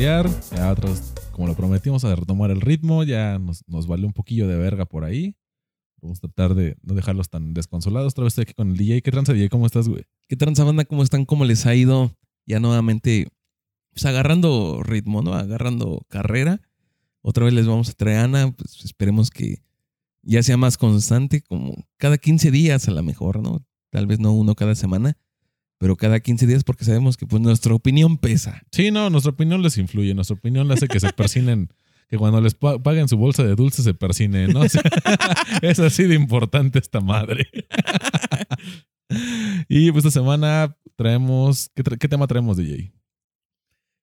[0.00, 3.04] Ya otros, como lo prometimos, a retomar el ritmo.
[3.04, 5.36] Ya nos, nos valió un poquillo de verga por ahí.
[6.00, 8.14] Vamos a tratar de no dejarlos tan desconsolados.
[8.14, 9.02] Otra vez estoy aquí con el DJ.
[9.02, 9.50] ¿Qué tranza, DJ?
[9.50, 10.04] ¿Cómo estás, güey?
[10.26, 10.86] ¿Qué tranza, banda?
[10.86, 11.26] ¿Cómo están?
[11.26, 12.16] ¿Cómo les ha ido?
[12.46, 13.28] Ya nuevamente,
[13.92, 15.34] pues agarrando ritmo, ¿no?
[15.34, 16.62] Agarrando carrera.
[17.22, 18.52] Otra vez les vamos a traer a Ana.
[18.52, 19.62] Pues esperemos que
[20.22, 23.64] ya sea más constante, como cada 15 días a lo mejor, ¿no?
[23.90, 25.16] Tal vez no uno cada semana,
[25.78, 28.62] pero cada 15 días porque sabemos que pues nuestra opinión pesa.
[28.70, 30.14] Sí, no, nuestra opinión les influye.
[30.14, 31.68] Nuestra opinión le hace que se persinen,
[32.08, 34.60] que cuando les pa- paguen su bolsa de dulces se persinen, ¿no?
[34.60, 34.82] O sea,
[35.62, 37.46] es así de importante esta madre.
[39.68, 42.92] y pues esta semana traemos, ¿qué, tra- qué tema traemos, DJ?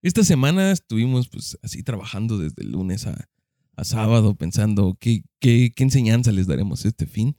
[0.08, 3.28] Esta semana estuvimos pues así trabajando desde el lunes a,
[3.76, 7.36] a sábado pensando qué, qué, qué enseñanza les daremos este fin.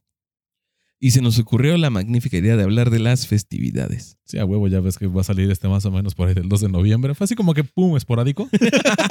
[1.01, 4.19] Y se nos ocurrió la magnífica idea de hablar de las festividades.
[4.25, 6.34] Sí, a huevo, ya ves que va a salir este más o menos por ahí
[6.34, 7.15] del 2 de noviembre.
[7.15, 8.51] Fue así como que pum, esporádico.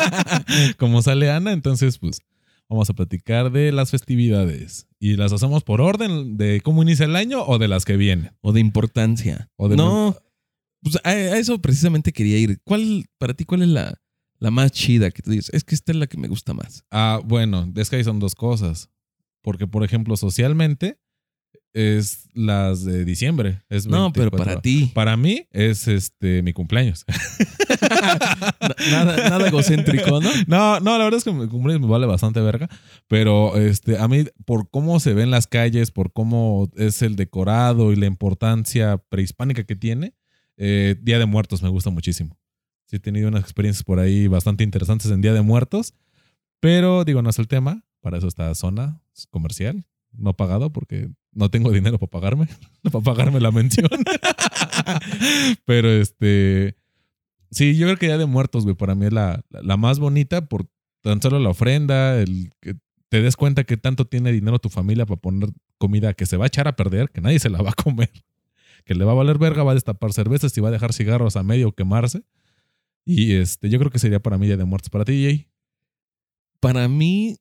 [0.77, 2.21] como sale Ana, entonces pues
[2.69, 4.87] vamos a platicar de las festividades.
[4.99, 8.33] ¿Y las hacemos por orden de cómo inicia el año o de las que vienen?
[8.41, 9.49] O de importancia.
[9.55, 10.15] O de no,
[10.91, 12.59] pues a, a eso precisamente quería ir.
[12.63, 13.99] ¿Cuál, para ti, cuál es la,
[14.39, 15.49] la más chida que tú dices?
[15.53, 16.83] Es que esta es la que me gusta más.
[16.91, 18.89] Ah, bueno, es que ahí son dos cosas.
[19.41, 20.99] Porque, por ejemplo, socialmente
[21.73, 23.61] es las de diciembre.
[23.69, 24.45] Es No, pero 24.
[24.45, 24.91] para ti.
[24.93, 27.05] Para mí es este mi cumpleaños.
[28.61, 30.29] Na- Nada, nada egocéntrico, ¿no?
[30.47, 32.67] No, no, la verdad es que mi cumpleaños me vale bastante verga.
[33.07, 37.91] Pero este, a mí, por cómo se ven las calles, por cómo es el decorado
[37.91, 40.13] y la importancia prehispánica que tiene,
[40.57, 42.37] eh, Día de Muertos me gusta muchísimo.
[42.85, 45.93] Sí, he tenido unas experiencias por ahí bastante interesantes en Día de Muertos.
[46.59, 47.83] Pero digo, no es el tema.
[48.01, 52.47] Para eso está zona comercial, no pagado, porque no tengo dinero para pagarme,
[52.91, 53.89] para pagarme la mención.
[55.65, 56.75] pero este.
[57.49, 60.47] Sí, yo creo que Día de Muertos, güey, para mí es la, la más bonita
[60.47, 60.67] por
[61.01, 62.75] tan solo la ofrenda, el que
[63.09, 66.45] te des cuenta que tanto tiene dinero tu familia para poner comida que se va
[66.45, 68.11] a echar a perder, que nadie se la va a comer,
[68.87, 71.35] que le va a valer verga, va a destapar cervezas y va a dejar cigarros
[71.35, 72.23] a medio quemarse.
[73.05, 74.89] Y este, yo creo que sería para mí Día de Muertos.
[74.89, 75.47] Para ti, Jay.
[76.61, 77.35] Para mí,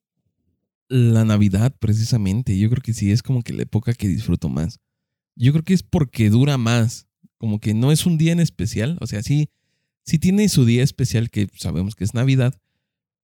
[0.89, 4.79] la Navidad, precisamente, yo creo que sí es como que la época que disfruto más.
[5.35, 7.07] Yo creo que es porque dura más.
[7.37, 8.97] Como que no es un día en especial.
[8.99, 9.49] O sea, sí,
[10.03, 12.59] sí tiene su día especial que sabemos que es Navidad,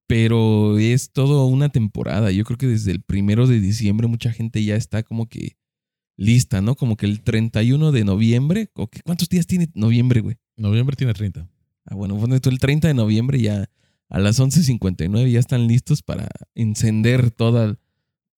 [0.07, 2.31] pero es todo una temporada.
[2.31, 5.57] Yo creo que desde el primero de diciembre mucha gente ya está como que
[6.15, 6.75] lista, ¿no?
[6.75, 8.69] Como que el 31 de noviembre.
[8.75, 9.01] ¿o qué?
[9.01, 10.37] ¿Cuántos días tiene noviembre, güey?
[10.55, 11.49] Noviembre tiene 30.
[11.85, 13.69] Ah, bueno, bueno, tú el 30 de noviembre ya
[14.09, 17.77] a las 11.59 ya están listos para encender toda,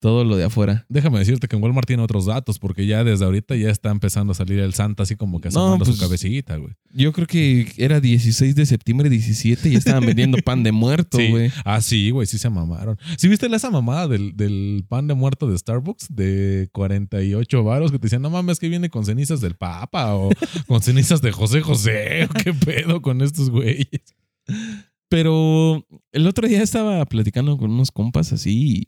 [0.06, 0.86] todo lo de afuera.
[0.88, 4.34] Déjame decirte que en Walmart tiene otros datos, porque ya desde ahorita ya está empezando
[4.34, 6.74] a salir el Santa así como que No, asomando su pues- cabecita, güey.
[6.94, 11.30] Yo creo que era 16 de septiembre, 17 y estaban vendiendo pan de muerto, Sí.
[11.30, 11.52] güey.
[11.66, 13.00] Ah, sí, güey, sí se mamaron.
[13.18, 17.98] ¿Sí viste esa mamada del, del pan de muerto de Starbucks de 48 varos que
[17.98, 20.30] te decían, no mames, que viene con cenizas del Papa o
[20.68, 22.26] con cenizas de José José?
[22.26, 23.88] ¿O ¿Qué pedo con estos güeyes?
[25.10, 28.88] Pero el otro día estaba platicando con unos compas así y,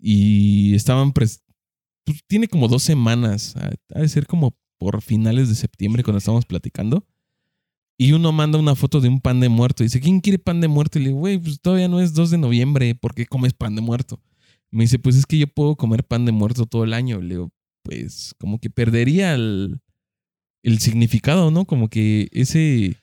[0.00, 1.12] y estaban...
[1.12, 1.42] pues,
[2.26, 7.06] tiene como dos semanas, ha de ser como por finales de septiembre cuando estábamos platicando.
[7.98, 9.82] Y uno manda una foto de un pan de muerto.
[9.82, 10.98] Y dice, ¿quién quiere pan de muerto?
[10.98, 12.94] Y le digo, güey, pues todavía no es 2 de noviembre.
[12.94, 14.22] ¿Por qué comes pan de muerto?
[14.70, 17.20] Me dice, pues es que yo puedo comer pan de muerto todo el año.
[17.20, 17.50] Le digo,
[17.82, 19.80] pues como que perdería el,
[20.62, 21.64] el significado, ¿no?
[21.64, 22.96] Como que ese,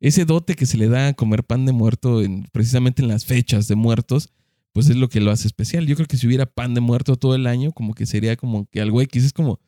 [0.00, 3.26] ese dote que se le da a comer pan de muerto en, precisamente en las
[3.26, 4.32] fechas de muertos,
[4.78, 5.86] pues es lo que lo hace especial.
[5.86, 8.66] Yo creo que si hubiera pan de muerto todo el año, como que sería como
[8.70, 9.60] que algo X, es como,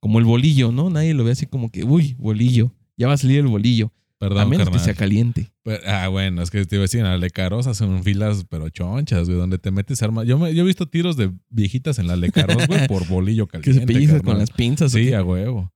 [0.00, 0.90] como el bolillo, ¿no?
[0.90, 3.92] Nadie lo ve así como que, uy, bolillo, ya va a salir el bolillo.
[4.18, 4.80] Perdón, a menos carnal.
[4.80, 5.52] que sea caliente.
[5.62, 8.68] Pero- ah, bueno, es que te iba a decir, en la Lecaros hacen filas, pero
[8.70, 10.26] chonchas, güey, donde te metes armas.
[10.26, 13.60] Yo, me- yo he visto tiros de viejitas en la Lecaros, güey, por bolillo Que
[13.60, 13.80] caliente.
[13.80, 14.32] se pellizca carnal.
[14.32, 14.94] con las pinzas.
[14.94, 15.70] ¿o Sí, a huevo.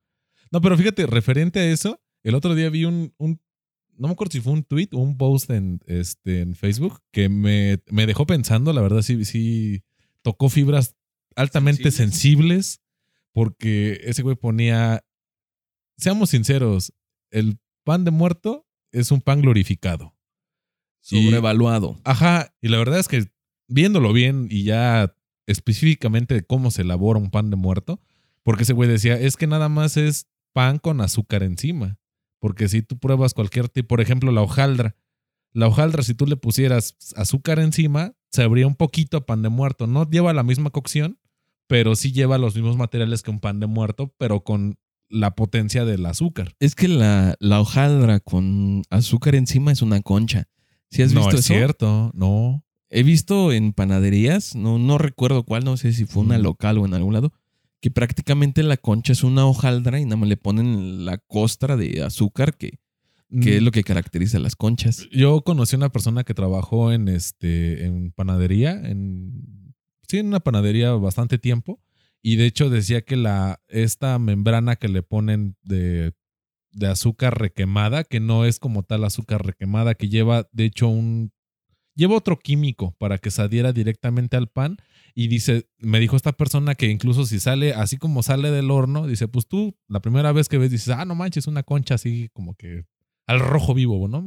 [0.51, 3.41] No, pero fíjate, referente a eso, el otro día vi un, un-
[4.01, 7.29] no me acuerdo si fue un tweet o un post en, este, en Facebook que
[7.29, 9.83] me, me dejó pensando, la verdad sí, sí
[10.23, 10.97] tocó fibras
[11.37, 12.81] altamente sensibles,
[13.33, 15.05] porque ese güey ponía,
[15.99, 16.95] seamos sinceros,
[17.31, 20.17] el pan de muerto es un pan glorificado.
[21.11, 22.01] Y- Sobrevaluado.
[22.05, 23.27] Ajá, y la verdad es que
[23.69, 25.15] viéndolo bien y ya
[25.47, 28.01] específicamente de cómo se elabora un pan de muerto,
[28.43, 31.99] porque ese güey decía, es que nada más es pan con azúcar encima.
[32.41, 34.97] Porque si tú pruebas cualquier tipo, por ejemplo, la hojaldra,
[35.53, 39.87] la hojaldra, si tú le pusieras azúcar encima, sabría un poquito a pan de muerto.
[39.87, 41.19] No lleva la misma cocción,
[41.67, 44.79] pero sí lleva los mismos materiales que un pan de muerto, pero con
[45.09, 46.55] la potencia del azúcar.
[46.61, 50.49] Es que la, la hojaldra con azúcar encima es una concha.
[50.91, 51.55] ¿Sí has no visto es eso?
[51.55, 52.65] cierto, no.
[52.89, 56.87] He visto en panaderías, no, no recuerdo cuál, no sé si fue una local o
[56.87, 57.33] en algún lado,
[57.81, 62.03] que prácticamente la concha es una hojaldra y nada más le ponen la costra de
[62.03, 62.79] azúcar, que,
[63.41, 65.09] que es Mm, lo que caracteriza las conchas.
[65.13, 69.75] Yo conocí a una persona que trabajó en este en panadería, en
[70.09, 71.81] sí, en una panadería bastante tiempo.
[72.23, 76.13] Y de hecho decía que la, esta membrana que le ponen de,
[76.73, 81.33] de azúcar requemada, que no es como tal azúcar requemada, que lleva de hecho un
[81.95, 84.77] lleva otro químico para que se adhiera directamente al pan.
[85.15, 89.07] Y dice, me dijo esta persona que incluso si sale así como sale del horno,
[89.07, 92.29] dice, pues tú la primera vez que ves dices, ah, no manches, una concha así
[92.33, 92.85] como que
[93.27, 94.27] al rojo vivo, ¿no?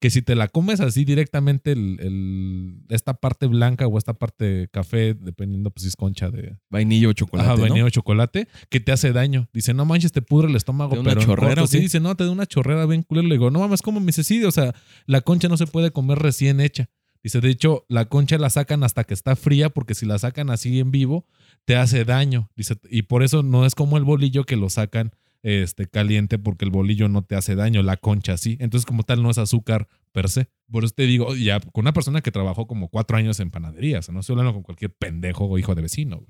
[0.00, 4.68] Que si te la comes así directamente, el, el- esta parte blanca o esta parte
[4.70, 7.48] café, dependiendo pues si es concha de Vainilla o chocolate.
[7.48, 7.62] ajá, ¿no?
[7.62, 9.48] vainilla o chocolate, que te hace daño.
[9.54, 11.66] Dice, no manches, te pudre el estómago, ¿Te da una pero chorrera corto".
[11.68, 13.26] Sí, dice, no, te da una chorrera bien culero.
[13.28, 14.24] Le digo, no mames, ¿cómo me dice?
[14.24, 14.74] Sí, o sea,
[15.06, 16.90] la concha no se puede comer recién hecha.
[17.24, 20.50] Dice, de hecho, la concha la sacan hasta que está fría, porque si la sacan
[20.50, 21.26] así en vivo,
[21.64, 22.50] te hace daño.
[22.54, 25.10] Dice, y por eso no es como el bolillo que lo sacan
[25.42, 28.58] este, caliente, porque el bolillo no te hace daño, la concha sí.
[28.60, 30.50] Entonces, como tal, no es azúcar per se.
[30.70, 34.00] Por eso te digo, ya con una persona que trabajó como cuatro años en panadería,
[34.00, 36.26] o sea, no estoy hablando con cualquier pendejo o hijo de vecino.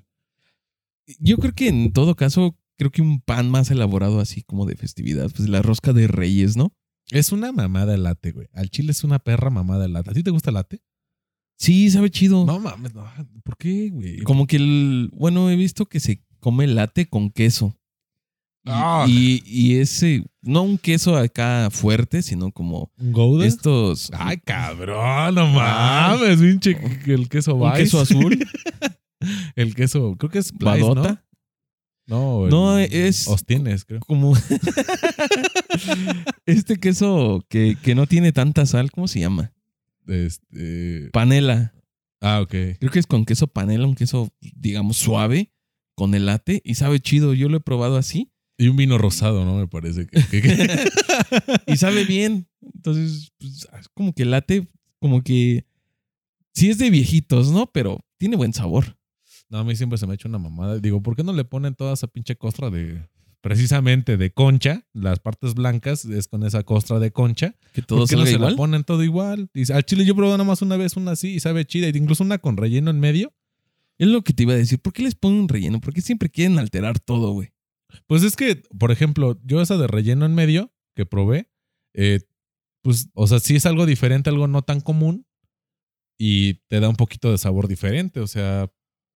[1.19, 4.76] Yo creo que en todo caso, creo que un pan más elaborado así como de
[4.76, 6.73] festividad, pues la rosca de reyes, ¿no?
[7.15, 8.49] Es una mamada el late, güey.
[8.53, 10.11] Al chile es una perra mamada el late.
[10.11, 10.83] ¿A ti te gusta el late?
[11.57, 12.45] Sí, sabe chido.
[12.45, 13.07] No mames, no.
[13.45, 14.19] ¿Por qué, güey?
[14.23, 17.77] Como que el, bueno, he visto que se come late con queso.
[18.67, 19.05] Y, Ah.
[19.07, 23.47] y, y ese, no un queso acá fuerte, sino como ¿Un Gouda?
[23.47, 24.11] estos.
[24.15, 26.77] Ay, cabrón, no mames, pinche
[27.07, 28.39] el queso un queso azul,
[29.57, 31.24] El queso, creo que es badota.
[32.06, 34.01] No, No, es- Ostienes, creo.
[34.01, 34.35] Como
[36.47, 39.53] este queso que, que no tiene tanta sal, ¿cómo se llama?
[40.06, 41.11] Este...
[41.12, 41.75] Panela.
[42.21, 42.51] Ah, ok.
[42.79, 45.53] Creo que es con queso panela, un queso, digamos, suave,
[45.95, 47.35] con el late, y sabe chido.
[47.35, 48.31] Yo lo he probado así.
[48.56, 49.56] Y un vino rosado, ¿no?
[49.56, 50.23] Me parece que...
[50.27, 50.79] que- que-
[51.67, 52.49] y sabe bien.
[52.75, 54.69] Entonces, pues, es como que late,
[55.01, 55.67] como que
[56.55, 57.71] sí es de viejitos, ¿no?
[57.73, 58.97] Pero tiene buen sabor.
[59.49, 60.79] No, a mí siempre se me ha hecho una mamada.
[60.79, 63.06] Digo, ¿por qué no le ponen toda esa pinche costra de...
[63.41, 67.55] Precisamente de concha, las partes blancas es con esa costra de concha.
[67.75, 68.52] Que todo ¿Por qué no se igual.
[68.52, 69.50] la ponen todo igual?
[69.52, 71.91] Dice, al chile yo probé nada más una vez una así y sabe chida, y
[71.94, 73.35] incluso una con relleno en medio.
[73.99, 74.79] Es lo que te iba a decir.
[74.81, 75.79] ¿Por qué les ponen un relleno?
[75.82, 77.52] Porque siempre quieren alterar todo, güey.
[78.06, 81.50] Pues es que, por ejemplo, yo esa de relleno en medio que probé,
[81.93, 82.20] eh,
[82.81, 85.26] pues, o sea, sí es algo diferente, algo no tan común
[86.19, 88.20] y te da un poquito de sabor diferente.
[88.20, 88.73] O sea,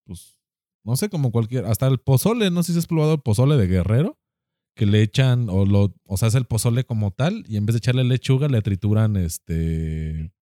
[0.08, 0.40] pues,
[0.84, 3.66] no sé, como cualquier, hasta el pozole, no sé si has probado el pozole de
[3.68, 4.18] guerrero,
[4.74, 7.74] que le echan, o lo, o sea, es el pozole como tal, y en vez
[7.74, 10.32] de echarle lechuga, le trituran este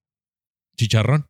[0.76, 1.26] chicharrón.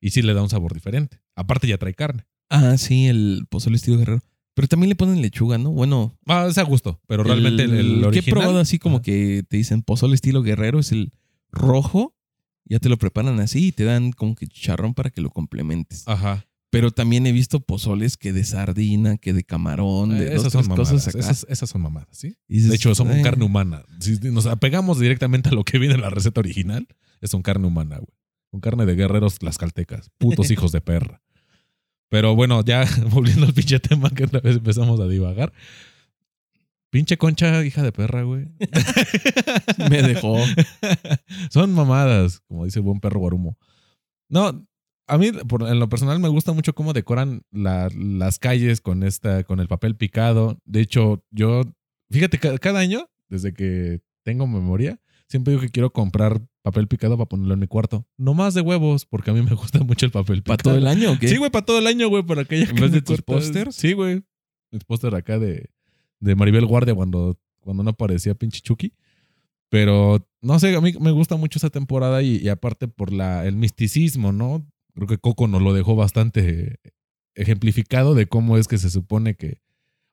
[0.00, 1.20] Y sí le da un sabor diferente.
[1.34, 2.26] Aparte ya trae carne.
[2.50, 4.20] Ah, sí, el pozole estilo guerrero.
[4.54, 5.70] Pero también le ponen lechuga, ¿no?
[5.70, 9.44] Bueno, Ah, es a gusto, pero realmente el, el que he probado así como que
[9.48, 11.12] te dicen pozole estilo guerrero es el
[11.50, 12.14] rojo.
[12.64, 16.06] Ya te lo preparan así y te dan como que chicharrón para que lo complementes.
[16.06, 16.46] Ajá.
[16.76, 20.68] Pero también he visto pozoles que de sardina, que de camarón, de Eh, esas son
[20.68, 20.90] mamadas.
[20.90, 21.18] cosas acá.
[21.18, 22.36] Esas, esas son mamadas, ¿sí?
[22.48, 23.82] Dices, De hecho, son carne humana.
[24.00, 26.86] Si nos apegamos directamente a lo que viene en la receta original,
[27.20, 28.14] es un carne humana, güey.
[28.52, 30.10] Un carne de guerreros tlaxcaltecas.
[30.18, 31.22] Putos hijos de perra.
[32.08, 35.52] Pero bueno, ya volviendo al pinche tema que otra vez empezamos a divagar.
[36.90, 38.46] Pinche concha, hija de perra, güey.
[39.90, 40.36] Me dejó.
[41.50, 43.58] Son mamadas, como dice el buen perro guarumo.
[44.28, 44.66] No,
[45.06, 49.02] a mí por- en lo personal me gusta mucho cómo decoran la- las calles con
[49.02, 50.58] esta, con el papel picado.
[50.64, 51.62] De hecho, yo,
[52.10, 57.16] fíjate, ca- cada año, desde que tengo memoria, siempre digo que quiero comprar papel picado
[57.16, 58.06] para ponerlo en mi cuarto.
[58.16, 60.56] No más de huevos, porque a mí me gusta mucho el papel picado.
[60.56, 61.28] ¿Para todo el año o qué?
[61.28, 63.74] Sí, güey, para todo el año, güey, para que haya ¿En vez de tus pósters?
[63.76, 64.22] Sí, güey.
[64.72, 65.70] Mis póster acá de,
[66.18, 68.92] de Maribel Guardia cuando, cuando no aparecía pinche Chucky.
[69.68, 73.44] Pero, no sé, a mí me gusta mucho esa temporada y, y aparte por la,
[73.46, 74.66] el misticismo, ¿no?
[74.96, 76.80] Creo que Coco nos lo dejó bastante
[77.34, 79.60] ejemplificado de cómo es que se supone que,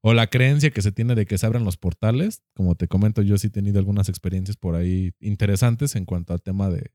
[0.01, 2.43] o la creencia que se tiene de que se abren los portales.
[2.53, 6.41] Como te comento, yo sí he tenido algunas experiencias por ahí interesantes en cuanto al
[6.41, 6.91] tema de,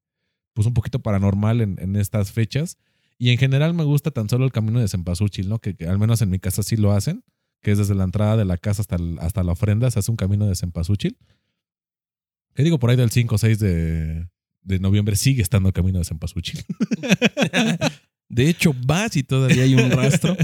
[0.52, 2.76] pues un poquito paranormal en, estas fechas.
[3.16, 5.58] Y en general me gusta tan solo el camino de Cempasúchil, ¿no?
[5.58, 7.24] Que, que al menos en mi casa sí lo hacen,
[7.62, 10.18] que es desde la entrada de la casa hasta, hasta la ofrenda, se hace un
[10.18, 11.16] camino de Cempasúchil.
[12.54, 14.28] Que digo, por ahí del 5 o 6 de,
[14.62, 16.64] de noviembre sigue estando camino de Cempasúchil.
[18.30, 20.36] De hecho, vas y todavía hay un rastro.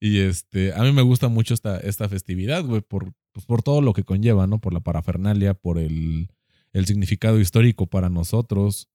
[0.00, 3.80] y este, a mí me gusta mucho esta, esta festividad, güey, por, pues, por todo
[3.80, 4.60] lo que conlleva, ¿no?
[4.60, 6.28] Por la parafernalia, por el,
[6.72, 8.90] el significado histórico para nosotros,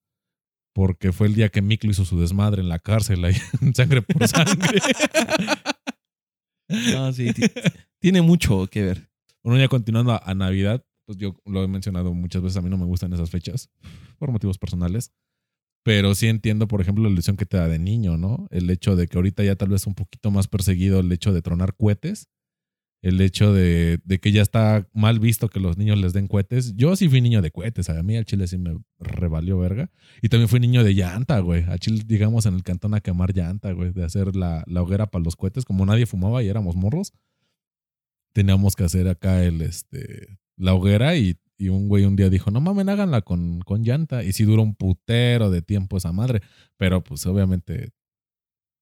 [0.74, 3.34] porque fue el día que Miklo hizo su desmadre en la cárcel, ahí,
[3.74, 4.79] sangre por sangre.
[6.94, 7.32] no, sí,
[8.00, 9.10] tiene mucho que ver.
[9.44, 12.77] Bueno, ya continuando a, Navidad, pues yo lo he mencionado muchas veces, a mí no
[12.77, 13.71] me gustan esas fechas,
[14.19, 15.11] por motivos personales.
[15.83, 18.47] Pero sí entiendo, por ejemplo, la ilusión que te da de niño, ¿no?
[18.51, 21.41] El hecho de que ahorita ya tal vez un poquito más perseguido el hecho de
[21.41, 22.29] tronar cohetes
[23.01, 26.75] el hecho de, que ya está mal visto que los niños les den cohetes.
[26.75, 29.91] Yo sí fui niño de cohetes, a mí al chile sí me revalió verga.
[30.21, 31.63] Y también fui niño de llanta, güey.
[31.69, 35.23] A chile, digamos, en el cantón a quemar llanta, güey, de hacer la, hoguera para
[35.23, 35.63] los cohetes.
[35.63, 37.13] Como nadie fumaba y éramos morros,
[38.33, 42.61] teníamos que hacer acá el, este, la hoguera y, un güey un día dijo, no
[42.61, 44.23] mames, háganla con, con llanta.
[44.23, 46.41] Y sí duró un putero de tiempo esa madre.
[46.77, 47.93] Pero pues obviamente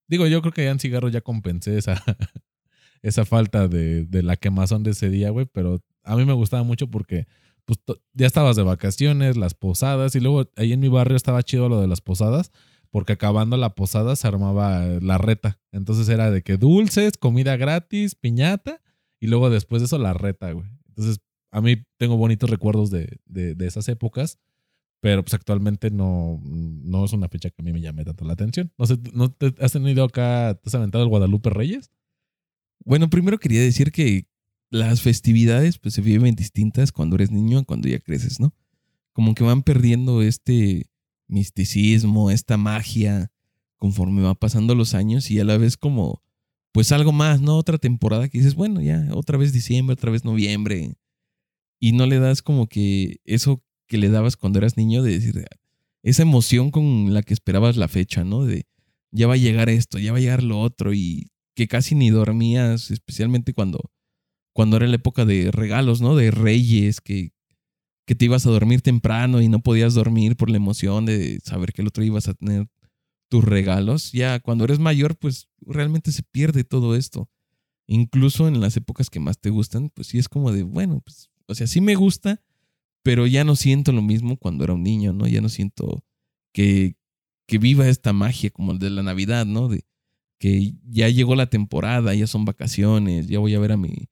[0.07, 2.01] Digo, yo creo que ya en cigarro ya compensé esa,
[3.01, 6.63] esa falta de, de la quemazón de ese día, güey, pero a mí me gustaba
[6.63, 7.27] mucho porque
[7.65, 7.79] pues
[8.13, 11.81] ya estabas de vacaciones, las posadas, y luego ahí en mi barrio estaba chido lo
[11.81, 12.51] de las posadas,
[12.91, 15.59] porque acabando la posada se armaba la reta.
[15.71, 18.81] Entonces era de que dulces, comida gratis, piñata,
[19.19, 20.69] y luego después de eso la reta, güey.
[20.89, 21.21] Entonces
[21.55, 24.39] a mí tengo bonitos recuerdos de, de, esas épocas,
[24.99, 28.33] pero pues actualmente no, no es una fecha que a mí me llame tanto la
[28.33, 28.73] atención.
[28.77, 31.91] No sé, ¿no te has tenido acá, te has aventado el Guadalupe Reyes?
[32.83, 34.27] Bueno, primero quería decir que
[34.69, 38.53] las festividades pues se viven distintas cuando eres niño a cuando ya creces, ¿no?
[39.13, 40.89] Como que van perdiendo este
[41.27, 43.31] misticismo, esta magia
[43.77, 46.21] conforme va pasando los años y a la vez como
[46.73, 47.55] pues algo más, ¿no?
[47.55, 50.97] Otra temporada que dices, bueno, ya otra vez diciembre, otra vez noviembre
[51.85, 55.45] y no le das como que eso que le dabas cuando eras niño de decir
[56.01, 58.43] esa emoción con la que esperabas la fecha, ¿no?
[58.43, 58.65] De
[59.11, 62.09] ya va a llegar esto, ya va a llegar lo otro y que casi ni
[62.09, 63.91] dormías, especialmente cuando,
[64.51, 66.15] cuando era la época de regalos, ¿no?
[66.15, 67.33] De reyes, que,
[68.07, 71.71] que te ibas a dormir temprano y no podías dormir por la emoción de saber
[71.71, 72.65] que el otro ibas a tener
[73.29, 74.11] tus regalos.
[74.11, 77.29] Ya cuando eres mayor, pues realmente se pierde todo esto.
[77.85, 81.29] Incluso en las épocas que más te gustan, pues sí es como de, bueno, pues,
[81.47, 82.41] o sea, sí me gusta,
[83.03, 85.27] pero ya no siento lo mismo cuando era un niño, ¿no?
[85.27, 86.03] Ya no siento
[86.53, 86.95] que,
[87.47, 89.67] que viva esta magia como el de la Navidad, ¿no?
[89.67, 89.85] De,
[90.39, 94.09] que ya llegó la temporada, ya son vacaciones, ya voy a ver a, mi,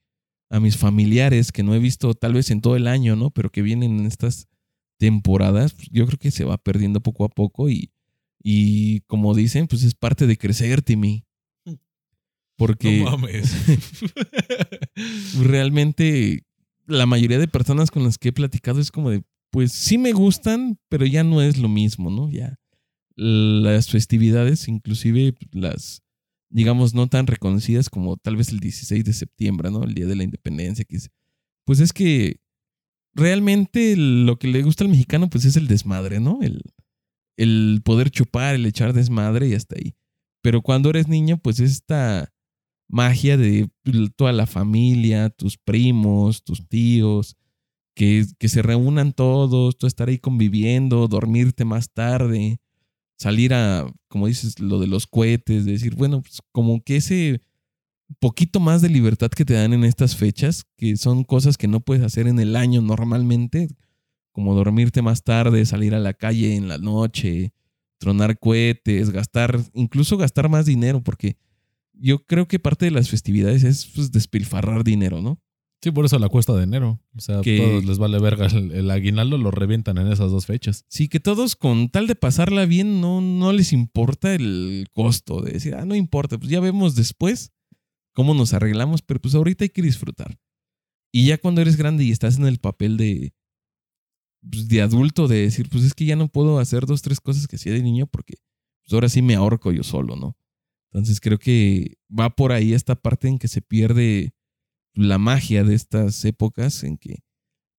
[0.50, 3.32] a mis familiares que no he visto tal vez en todo el año, ¿no?
[3.32, 4.48] Pero que vienen en estas
[4.98, 7.92] temporadas, pues, yo creo que se va perdiendo poco a poco y,
[8.42, 11.25] y como dicen, pues es parte de crecer, Timmy.
[12.56, 13.52] Porque no mames.
[15.42, 16.46] realmente
[16.86, 20.13] la mayoría de personas con las que he platicado es como de, pues sí me
[20.13, 22.30] gustan, pero ya no es lo mismo, ¿no?
[22.30, 22.60] Ya
[23.16, 26.04] las festividades, inclusive las
[26.54, 29.84] digamos, no tan reconocidas como tal vez el 16 de septiembre, ¿no?
[29.84, 31.00] El Día de la Independencia, que
[31.66, 32.38] pues es que
[33.16, 36.42] realmente lo que le gusta al mexicano, pues es el desmadre, ¿no?
[36.44, 36.62] El,
[37.38, 39.96] el poder chupar, el echar desmadre y hasta ahí.
[40.44, 42.32] Pero cuando eres niño, pues esta
[42.94, 43.68] magia de
[44.16, 47.36] toda la familia, tus primos, tus tíos,
[47.96, 52.60] que, que se reúnan todos, tú estar ahí conviviendo, dormirte más tarde,
[53.18, 57.42] salir a, como dices, lo de los cohetes, decir, bueno, pues como que ese
[58.20, 61.80] poquito más de libertad que te dan en estas fechas, que son cosas que no
[61.80, 63.70] puedes hacer en el año normalmente,
[64.34, 67.54] como dormirte más tarde, salir a la calle en la noche,
[67.98, 71.38] tronar cohetes, gastar, incluso gastar más dinero, porque
[71.94, 75.42] yo creo que parte de las festividades es pues, despilfarrar dinero, ¿no?
[75.84, 77.02] Sí, por eso la cuesta de enero.
[77.14, 78.48] O sea, a todos les vale verga.
[78.48, 80.86] El, aguinaldo lo revientan en esas dos fechas.
[80.88, 85.52] Sí, que todos con tal de pasarla bien no, no les importa el costo de
[85.52, 87.52] decir, ah, no importa, pues ya vemos después
[88.14, 90.40] cómo nos arreglamos, pero pues ahorita hay que disfrutar.
[91.12, 93.34] Y ya cuando eres grande y estás en el papel de,
[94.50, 97.46] pues, de adulto, de decir, pues es que ya no puedo hacer dos, tres cosas
[97.46, 98.36] que hacía de niño porque
[98.84, 100.38] pues ahora sí me ahorco yo solo, ¿no?
[100.94, 104.36] Entonces creo que va por ahí esta parte en que se pierde
[104.94, 107.24] la magia de estas épocas en que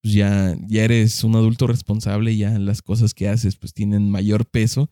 [0.03, 4.47] pues, ya, ya eres un adulto responsable, ya las cosas que haces pues tienen mayor
[4.47, 4.91] peso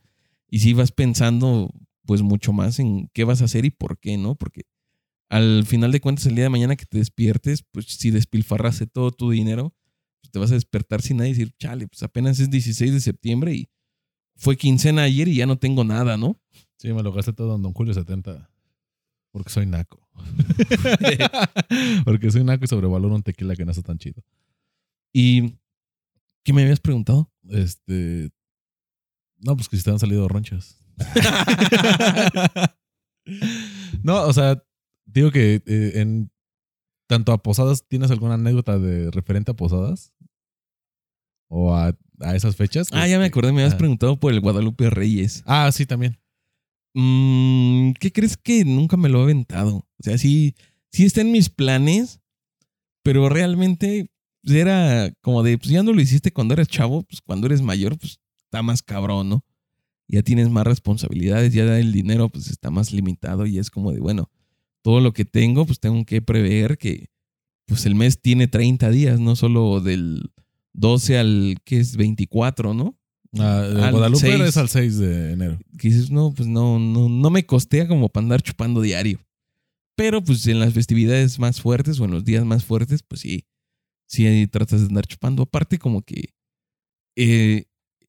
[0.49, 1.69] y si vas pensando
[2.05, 4.35] pues mucho más en qué vas a hacer y por qué, ¿no?
[4.35, 4.63] Porque
[5.29, 9.11] al final de cuentas el día de mañana que te despiertes, pues si despilfarraste todo
[9.11, 9.75] tu dinero,
[10.21, 13.01] pues te vas a despertar sin nada y decir, chale, pues apenas es 16 de
[13.01, 13.69] septiembre y
[14.35, 16.39] fue quincena ayer y ya no tengo nada, ¿no?
[16.83, 18.49] Sí, me lo gasté todo en Don Julio 70.
[19.31, 20.05] Porque soy naco.
[22.03, 24.21] Porque soy naco y sobrevaloro un tequila que no está tan chido.
[25.13, 25.55] ¿Y
[26.43, 27.31] qué me habías preguntado?
[27.49, 28.31] Este.
[29.37, 30.83] No, pues que si te han salido ronchas.
[34.03, 34.61] no, o sea,
[35.05, 36.29] digo que eh, en
[37.07, 40.13] tanto a posadas, ¿tienes alguna anécdota de referente a posadas?
[41.49, 42.89] ¿O a, a esas fechas?
[42.91, 43.77] Ah, ya me acordé, me habías Ah.
[43.77, 45.43] preguntado por el Guadalupe Reyes.
[45.45, 46.19] Ah, sí, también.
[46.93, 49.77] Mm, ¿Qué crees que nunca me lo he aventado?
[49.77, 50.55] O sea, sí,
[50.91, 52.19] sí está en mis planes,
[53.03, 54.11] pero realmente
[54.43, 57.97] era como de, pues ya no lo hiciste cuando eras chavo, pues cuando eres mayor,
[57.97, 59.45] pues está más cabrón, ¿no?
[60.07, 63.99] Ya tienes más responsabilidades, ya el dinero pues está más limitado y es como de,
[63.99, 64.29] bueno,
[64.83, 67.09] todo lo que tengo, pues tengo que prever que
[67.65, 70.31] pues el mes tiene 30 días, no solo del
[70.73, 72.97] 12 al que es 24, ¿no?
[73.39, 74.41] Ah, Al Guadalupe 6.
[74.41, 75.59] es al 6 de enero.
[75.79, 79.19] que dices, no, pues no, no, no me costea como para andar chupando diario.
[79.95, 83.45] Pero pues en las festividades más fuertes o en los días más fuertes, pues sí,
[84.07, 85.43] sí tratas de andar chupando.
[85.43, 86.29] Aparte como que
[87.15, 87.65] eh,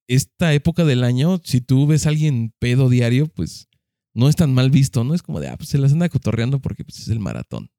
[0.09, 3.69] esta época del año, si tú ves a alguien pedo diario, pues
[4.15, 5.15] no es tan mal visto, ¿no?
[5.15, 7.71] Es como de, ah, pues se las anda cotorreando porque pues es el maratón.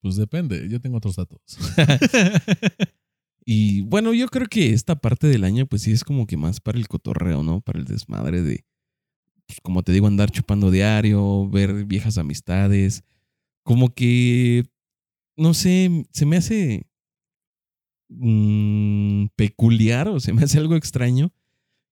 [0.00, 1.40] Pues depende, yo tengo otros datos.
[3.46, 6.60] Y bueno, yo creo que esta parte del año, pues sí es como que más
[6.60, 7.60] para el cotorreo, ¿no?
[7.60, 8.64] Para el desmadre de,
[9.46, 13.04] pues, como te digo, andar chupando diario, ver viejas amistades.
[13.64, 14.64] Como que,
[15.36, 16.86] no sé, se me hace
[18.08, 21.32] mm, peculiar o se me hace algo extraño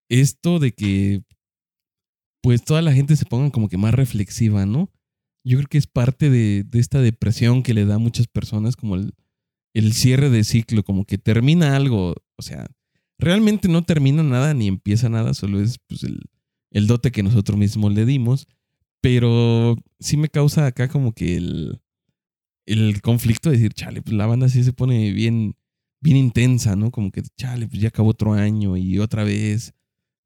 [0.08, 1.22] esto de que,
[2.42, 4.90] pues toda la gente se ponga como que más reflexiva, ¿no?
[5.44, 8.76] Yo creo que es parte de, de esta depresión que le da a muchas personas,
[8.76, 9.14] como el,
[9.74, 12.66] el cierre de ciclo, como que termina algo, o sea,
[13.18, 16.20] realmente no termina nada ni empieza nada, solo es pues, el,
[16.70, 18.46] el dote que nosotros mismos le dimos,
[19.00, 21.80] pero sí me causa acá como que el,
[22.66, 25.56] el conflicto de decir, chale, pues la banda sí se pone bien,
[26.00, 26.90] bien intensa, ¿no?
[26.90, 29.74] Como que, chale, pues ya acabó otro año y otra vez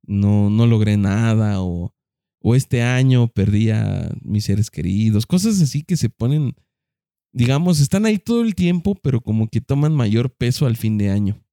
[0.07, 1.95] no, no logré nada o,
[2.41, 6.55] o este año perdí a mis seres queridos, cosas así que se ponen
[7.37, 11.11] digamos, están ahí todo el tiempo, pero como que toman mayor peso al fin de
[11.11, 11.45] año.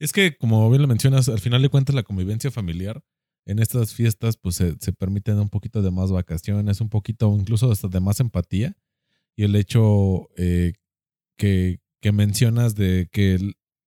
[0.00, 3.04] Es que, como bien lo mencionas, al final de cuentas la convivencia familiar
[3.46, 7.70] en estas fiestas pues se, se permiten un poquito de más vacaciones, un poquito incluso
[7.70, 8.76] hasta de más empatía.
[9.36, 10.72] Y el hecho eh,
[11.36, 13.38] que, que mencionas de que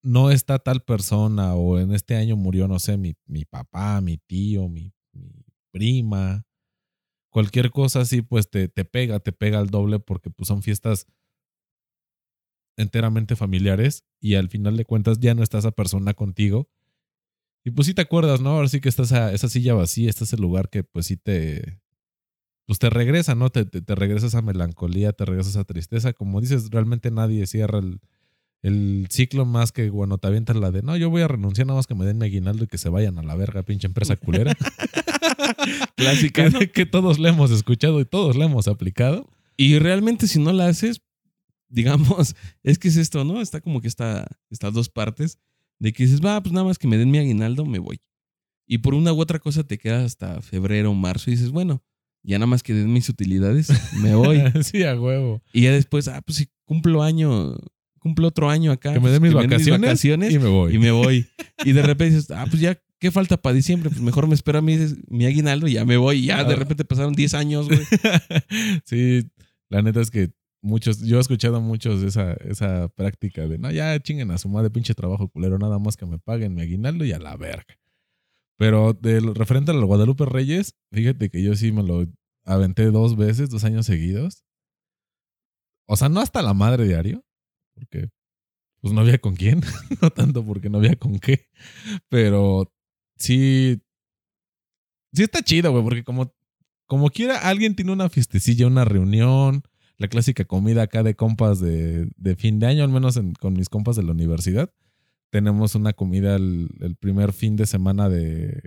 [0.04, 4.18] no está tal persona o en este año murió, no sé, mi, mi papá, mi
[4.18, 4.94] tío, mi
[5.72, 6.46] prima,
[7.30, 11.08] cualquier cosa así, pues te, te pega, te pega al doble porque pues son fiestas
[12.78, 16.70] enteramente familiares y al final de cuentas ya no está esa persona contigo.
[17.66, 18.52] Y pues sí te acuerdas, ¿no?
[18.52, 21.18] Ahora sí que está esa, esa silla vacía, este es el lugar que pues sí
[21.18, 21.80] te...
[22.66, 23.50] Pues te regresa, ¿no?
[23.50, 26.14] Te, te, te regresa esa melancolía, te regresa esa tristeza.
[26.14, 28.00] Como dices, realmente nadie cierra el,
[28.62, 31.78] el ciclo más que, bueno, te avientas la de, no, yo voy a renunciar nada
[31.78, 34.18] más que me den mi aguinaldo y que se vayan a la verga, pinche empresa
[34.18, 34.54] culera.
[35.96, 36.60] Clásica, que, ¿no?
[36.72, 39.30] que todos le hemos escuchado y todos le hemos aplicado.
[39.58, 41.02] Y realmente si no la haces,
[41.68, 43.42] digamos, es que es esto, ¿no?
[43.42, 45.40] Está como que está estas dos partes
[45.80, 48.02] de que dices, va, pues nada más que me den mi aguinaldo, me voy.
[48.68, 51.84] Y por una u otra cosa te quedas hasta febrero o marzo y dices, bueno,
[52.22, 53.70] ya nada más que den mis utilidades,
[54.02, 54.42] me voy.
[54.64, 55.42] sí, a huevo.
[55.54, 57.56] y ya después, ah, pues si cumplo año,
[58.00, 58.94] cumplo otro año acá.
[58.94, 60.76] Que me pues, den mis den vacaciones, vacaciones y me voy.
[60.76, 61.28] y me voy.
[61.66, 63.90] Y de repente dices, ah, pues ya, ¿qué falta para diciembre?
[63.90, 66.20] Pues mejor me espero a mi, mi aguinaldo y ya me voy.
[66.20, 66.58] Y ya de Ah.
[66.58, 67.80] repente pasaron 10 años, güey.
[68.86, 69.30] sí,
[69.70, 70.32] la neta es que
[70.62, 74.50] muchos, yo he escuchado a muchos esa, esa práctica de, no, ya chinguen a su
[74.50, 77.78] madre pinche trabajo culero, nada más que me paguen mi aguinaldo y a la verga.
[78.58, 82.06] Pero del referente al Guadalupe Reyes, fíjate que yo sí me lo
[82.46, 84.44] aventé dos veces, dos años seguidos.
[85.88, 87.24] O sea, no hasta la madre diario,
[87.74, 88.10] porque
[88.82, 89.62] pues no había con quién,
[90.02, 91.48] no tanto porque no había con qué,
[92.10, 92.72] pero
[93.20, 93.80] sí,
[95.14, 96.34] sí está chido, güey, porque como,
[96.88, 99.64] como quiera, alguien tiene una fiestecilla, una reunión,
[99.98, 103.54] la clásica comida acá de compas de, de fin de año, al menos en- con
[103.54, 104.72] mis compas de la universidad.
[105.32, 108.64] Tenemos una comida el, primer fin de semana de...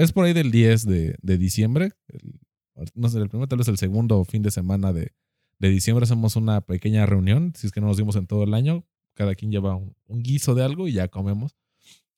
[0.00, 1.92] es por ahí del 10 de, de diciembre.
[2.94, 5.12] no sé, el primero tal vez el segundo fin de semana de,
[5.60, 7.52] de diciembre hacemos una pequeña reunión.
[7.54, 8.84] Si es que no nos dimos en todo el año,
[9.14, 11.54] cada quien lleva un guiso de algo y ya comemos.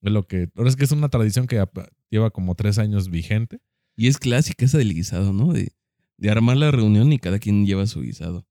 [0.03, 0.49] Es lo que...
[0.57, 1.63] Ahora es que es una tradición que
[2.11, 3.61] lleva como tres años vigente.
[3.97, 5.53] Y es clásica esa del guisado, ¿no?
[5.53, 5.73] De,
[6.19, 8.47] de armar la reunión y cada quien lleva su guisado.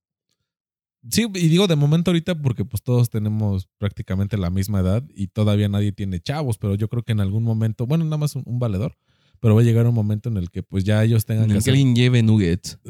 [1.09, 5.27] Sí, y digo de momento ahorita porque pues todos tenemos prácticamente la misma edad y
[5.27, 8.43] todavía nadie tiene chavos, pero yo creo que en algún momento, bueno, nada más un,
[8.45, 8.97] un valedor,
[9.39, 11.63] pero va a llegar un momento en el que pues ya ellos tengan En que
[11.63, 12.79] que alguien lleve nuggets.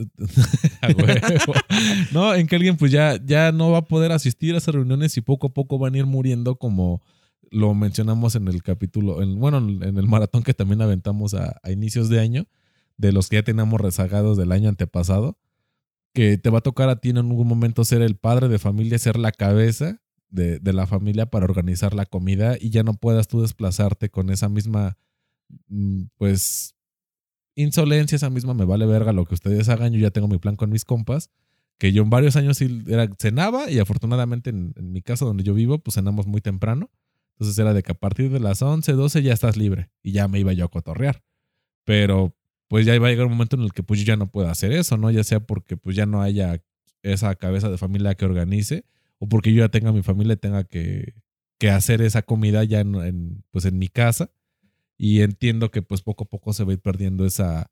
[2.11, 5.15] No, en que alguien pues ya, ya no va a poder asistir a esas reuniones
[5.17, 7.01] y poco a poco van a ir muriendo como
[7.51, 12.09] lo mencionamos en el capítulo, en, bueno, en el maratón que también aventamos a, inicios
[12.09, 12.47] de año,
[12.97, 15.37] de los que ya teníamos rezagados del año antepasado,
[16.13, 18.97] que te va a tocar a ti en algún momento ser el padre de familia,
[18.97, 23.41] ser la cabeza de, la familia para organizar la comida y ya no puedas tú
[23.41, 24.97] desplazarte con esa misma,
[25.67, 26.75] mm, pues,
[27.55, 30.55] insolencia, esa misma me vale verga lo que ustedes hagan, yo ya tengo mi plan
[30.55, 31.31] con mis compas,
[31.77, 35.53] que yo en varios años era, cenaba y afortunadamente en, en mi casa donde yo
[35.53, 36.89] vivo, pues cenamos muy temprano.
[37.39, 40.27] Entonces era de que a partir de las 11, 12 ya estás libre y ya
[40.27, 41.23] me iba yo a cotorrear.
[41.85, 42.35] Pero
[42.67, 44.49] pues ya iba a llegar un momento en el que pues yo ya no puedo
[44.49, 45.11] hacer eso, ¿no?
[45.11, 46.63] Ya sea porque pues ya no haya
[47.03, 48.85] esa cabeza de familia que organice
[49.19, 51.13] o porque yo ya tenga mi familia y tenga que,
[51.59, 54.31] que hacer esa comida ya en, en, pues en mi casa.
[54.97, 57.69] Y entiendo que pues poco a poco se va a ir perdiendo esa,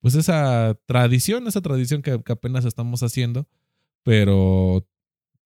[0.00, 3.48] pues esa tradición, esa tradición que, que apenas estamos haciendo,
[4.02, 4.86] pero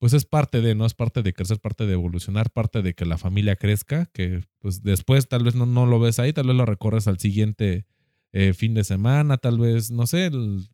[0.00, 0.86] pues es parte de, ¿no?
[0.86, 4.82] Es parte de crecer, parte de evolucionar, parte de que la familia crezca, que pues
[4.82, 7.84] después tal vez no, no lo ves ahí, tal vez lo recorres al siguiente
[8.32, 10.70] eh, fin de semana, tal vez, no sé, el,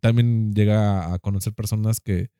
[0.00, 2.30] también llega a conocer personas que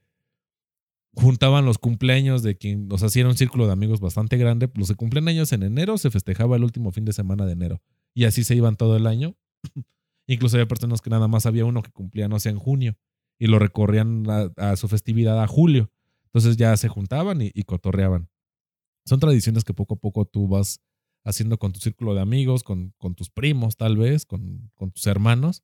[1.14, 4.68] juntaban los cumpleaños de quien, o sea, si era un círculo de amigos bastante grande,
[4.74, 7.80] los que cumplen años en enero se festejaba el último fin de semana de enero
[8.14, 9.36] y así se iban todo el año.
[10.26, 12.96] Incluso había personas que nada más había uno que cumplía, no sé, en junio
[13.38, 14.24] y lo recorrían
[14.56, 15.90] a, su festividad a julio.
[16.26, 18.28] Entonces ya se juntaban y, y, cotorreaban.
[19.04, 20.80] Son tradiciones que poco a poco tú vas
[21.24, 25.06] haciendo con tu círculo de amigos, con, con tus primos tal vez, con, con, tus
[25.06, 25.62] hermanos,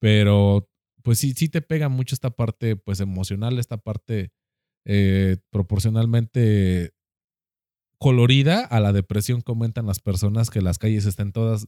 [0.00, 0.68] pero
[1.02, 4.32] pues sí, sí te pega mucho esta parte pues emocional, esta parte
[4.84, 6.92] eh, proporcionalmente
[7.98, 11.66] colorida a la depresión comentan las personas que las calles estén todas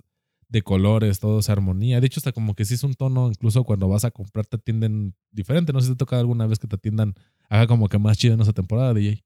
[0.51, 2.01] de colores, todo esa armonía.
[2.01, 4.57] De hecho, hasta como que sí es un tono, incluso cuando vas a comprar te
[4.57, 5.73] atienden diferente.
[5.73, 7.15] No sé si te toca alguna vez que te atiendan,
[7.49, 9.25] haga como que más chido en esa temporada, DJ.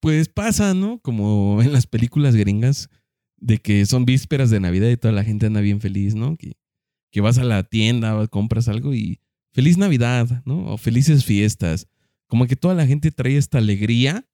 [0.00, 1.00] Pues pasa, ¿no?
[1.00, 2.88] Como en las películas gringas,
[3.36, 6.36] de que son vísperas de Navidad y toda la gente anda bien feliz, ¿no?
[6.36, 6.56] Que,
[7.10, 9.20] que vas a la tienda, compras algo y
[9.52, 10.66] feliz Navidad, ¿no?
[10.66, 11.88] O felices fiestas.
[12.28, 14.27] Como que toda la gente trae esta alegría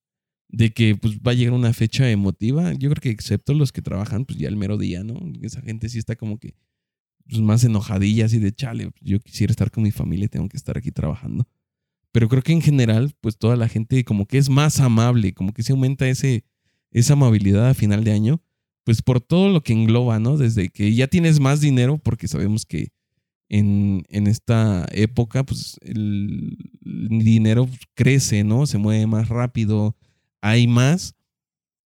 [0.55, 2.73] de que pues va a llegar una fecha emotiva.
[2.75, 5.19] Yo creo que excepto los que trabajan pues ya el mero día, ¿no?
[5.43, 6.55] Esa gente sí está como que
[7.29, 10.57] pues, más enojadilla, así de chale, yo quisiera estar con mi familia y tengo que
[10.57, 11.49] estar aquí trabajando.
[12.13, 15.53] Pero creo que en general pues toda la gente como que es más amable, como
[15.53, 16.45] que se aumenta ese,
[16.93, 18.41] esa amabilidad a final de año,
[18.85, 20.37] pues por todo lo que engloba, ¿no?
[20.37, 22.93] Desde que ya tienes más dinero, porque sabemos que
[23.49, 28.67] en, en esta época pues el dinero crece, ¿no?
[28.67, 29.97] Se mueve más rápido
[30.45, 31.15] hay más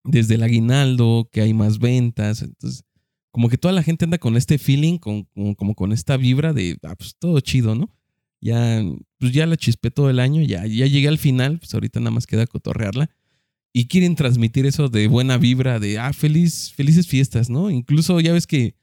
[0.02, 2.42] desde el aguinaldo, que hay más ventas.
[2.42, 2.82] Entonces,
[3.30, 6.76] como que toda la gente anda con este feeling, con, como con esta vibra de,
[6.82, 7.88] ah, pues todo chido, ¿no?
[8.40, 8.82] Ya,
[9.18, 12.10] pues ya la chispé todo el año, ya, ya llegué al final, pues ahorita nada
[12.10, 13.10] más queda cotorrearla.
[13.72, 17.70] Y quieren transmitir eso de buena vibra, de, ah, feliz, felices fiestas, ¿no?
[17.70, 18.74] Incluso ya ves que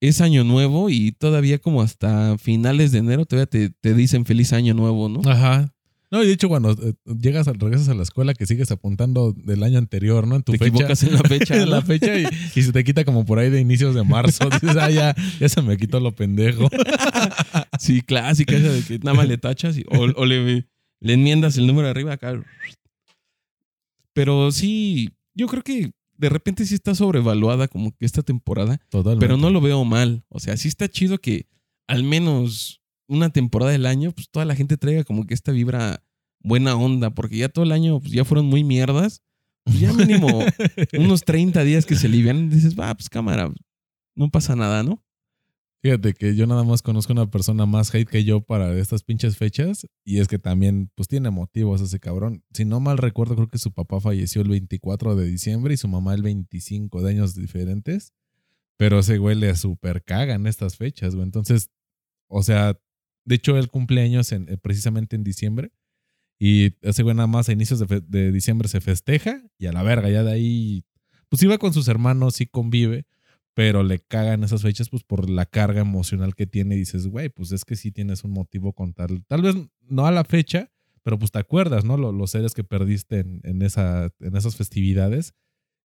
[0.00, 4.54] es año nuevo y todavía como hasta finales de enero todavía te, te dicen feliz
[4.54, 5.20] año nuevo, ¿no?
[5.30, 5.74] Ajá.
[6.10, 9.32] No, y de hecho, cuando eh, llegas, al, regresas a la escuela, que sigues apuntando
[9.32, 10.34] del año anterior, ¿no?
[10.34, 10.68] En tu te fecha.
[10.68, 11.56] equivocas en la fecha.
[11.62, 14.48] en la fecha y, y, se te quita como por ahí de inicios de marzo.
[14.60, 16.68] Dices, ah, ya, ya se me quitó lo pendejo.
[17.78, 20.66] sí, clásica esa de que nada más le tachas y, o, o le,
[21.00, 22.42] le, enmiendas el número de arriba acá.
[24.12, 28.80] Pero sí, yo creo que de repente sí está sobrevaluada como que esta temporada.
[28.90, 29.24] Totalmente.
[29.24, 30.24] Pero no lo veo mal.
[30.28, 31.46] O sea, sí está chido que
[31.86, 32.79] al menos
[33.10, 36.02] una temporada del año, pues toda la gente traiga como que esta vibra
[36.38, 39.22] buena onda, porque ya todo el año pues, ya fueron muy mierdas.
[39.64, 40.28] Pues ya mínimo
[40.98, 43.52] unos 30 días que se alivian, dices, va, pues cámara,
[44.14, 45.04] no pasa nada, ¿no?
[45.82, 49.38] Fíjate que yo nada más conozco una persona más hate que yo para estas pinches
[49.38, 52.44] fechas y es que también pues tiene motivos ese cabrón.
[52.52, 55.88] Si no mal recuerdo creo que su papá falleció el 24 de diciembre y su
[55.88, 58.12] mamá el 25 de años diferentes,
[58.76, 61.24] pero ese güey le super caga en estas fechas, güey.
[61.24, 61.70] Entonces,
[62.28, 62.78] o sea,
[63.24, 65.72] de hecho, el cumpleaños en, eh, precisamente en diciembre.
[66.38, 69.82] Y ese güey nada más a inicios de, de, diciembre se festeja y a la
[69.82, 70.84] verga, ya de ahí,
[71.28, 73.04] pues iba con sus hermanos, sí convive,
[73.52, 77.28] pero le cagan esas fechas pues por la carga emocional que tiene y dices, güey,
[77.28, 80.70] pues es que sí tienes un motivo con tal, tal vez no a la fecha,
[81.02, 81.98] pero pues te acuerdas, ¿no?
[81.98, 85.34] Los, los seres que perdiste en, en, esa, en esas festividades,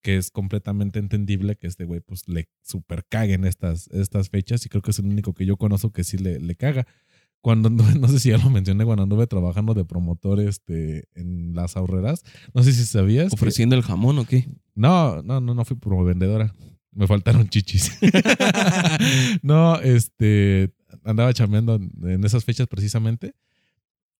[0.03, 4.69] que es completamente entendible que este güey pues le super caguen estas, estas fechas y
[4.69, 6.85] creo que es el único que yo conozco que sí le, le caga
[7.43, 11.75] cuando no sé si ya lo mencioné, cuando anduve trabajando de promotor este, en las
[11.75, 13.33] ahorreras, no sé si sabías.
[13.33, 13.81] ¿Ofreciendo que...
[13.81, 14.47] el jamón o qué?
[14.73, 16.55] No, no, no, no fui como vendedora.
[16.93, 17.99] Me faltaron chichis.
[19.43, 23.35] no, este, andaba chameando en esas fechas precisamente.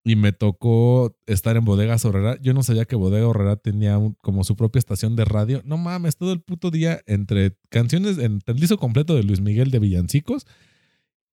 [0.04, 2.38] y me tocó estar en Bodega Horrera.
[2.42, 5.62] Yo no sabía que Bodega Horrera tenía como su propia estación de radio.
[5.64, 9.72] No mames, todo el puto día entre canciones, entre el disco completo de Luis Miguel
[9.72, 10.46] de Villancicos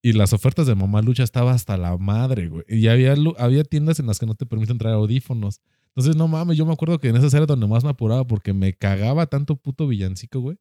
[0.02, 2.64] y las ofertas de Mamá Lucha estaba hasta la madre, güey.
[2.68, 5.60] Y había, había tiendas en las que no te permiten traer audífonos.
[5.88, 8.52] Entonces, no mames, yo me acuerdo que en esa era donde más me apuraba porque
[8.54, 10.56] me cagaba tanto puto villancico, güey.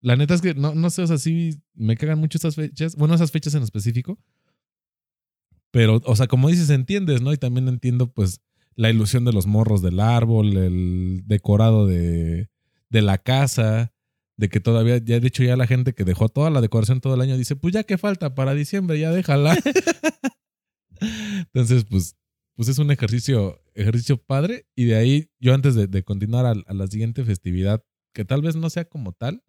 [0.00, 2.94] La neta es que no, no sé, o sea, sí me cagan mucho esas fechas.
[2.94, 4.18] Bueno, esas fechas en específico.
[5.72, 7.32] Pero, o sea, como dices, entiendes, ¿no?
[7.32, 8.40] Y también entiendo, pues,
[8.76, 12.50] la ilusión de los morros del árbol, el decorado de,
[12.90, 13.92] de la casa,
[14.36, 17.14] de que todavía, ya de hecho, ya la gente que dejó toda la decoración todo
[17.14, 19.56] el año dice, pues ya que falta para diciembre, ya déjala.
[21.00, 22.16] Entonces, pues,
[22.54, 24.66] pues es un ejercicio, ejercicio padre.
[24.74, 28.68] Y de ahí, yo antes de, continuar a, la siguiente festividad, que tal vez no
[28.70, 29.42] sea como tal,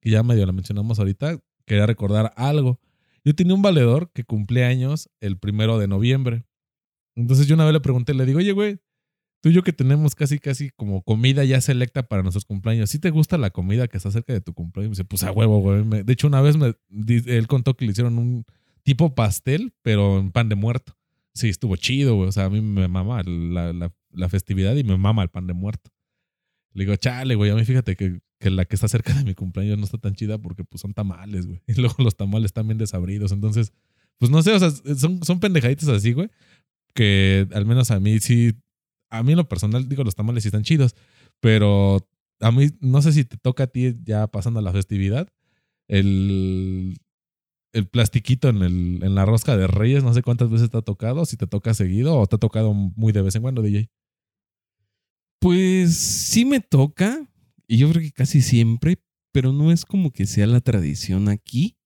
[0.00, 2.80] que ya medio la mencionamos ahorita, quería recordar algo.
[3.24, 6.44] Yo tenía un valedor que cumple años el primero de noviembre.
[7.14, 8.78] Entonces yo una vez le pregunté, le digo, oye, güey,
[9.44, 12.98] tú y yo que tenemos casi, casi como comida ya selecta para nuestros cumpleaños, ¿sí
[12.98, 14.88] te gusta la comida que está cerca de tu cumpleaños?
[14.88, 16.02] Me dice, pues a huevo, güey.
[16.02, 18.46] De hecho, una vez me, él contó que le hicieron un
[18.84, 20.96] tipo pastel, pero en pan de muerto.
[21.34, 22.30] Sí, estuvo chido, güey.
[22.30, 25.90] O sea, a mí me mama la, festividad y me mama el pan de muerto.
[26.72, 29.34] Le digo, chale, güey, a mí fíjate que, que, la que está cerca de mi
[29.34, 31.60] cumpleaños no está tan chida porque pues son tamales, güey.
[31.68, 33.30] Y luego los tamales están bien desabridos.
[33.30, 33.74] Entonces,
[34.16, 36.30] pues no sé, o sea, son, son pendejaditos así, güey.
[36.94, 38.54] Que al menos a mí sí
[39.14, 40.96] a mí en lo personal, digo, los tamales sí están chidos,
[41.40, 42.06] pero
[42.40, 45.28] a mí, no sé si te toca a ti ya pasando la festividad,
[45.86, 46.98] el,
[47.72, 50.82] el plastiquito en, el, en la rosca de Reyes, no sé cuántas veces te ha
[50.82, 53.88] tocado, si te toca seguido o te ha tocado muy de vez en cuando, DJ.
[55.40, 57.28] Pues sí me toca,
[57.68, 58.98] y yo creo que casi siempre,
[59.30, 61.76] pero no es como que sea la tradición aquí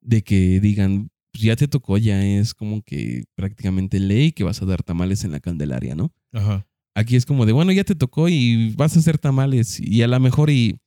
[0.00, 4.62] de que digan, pues ya te tocó, ya es como que prácticamente ley que vas
[4.62, 6.12] a dar tamales en la Candelaria, ¿no?
[6.34, 6.66] Ajá.
[6.94, 10.08] Aquí es como de, bueno, ya te tocó y vas a hacer tamales y a
[10.08, 10.78] lo mejor y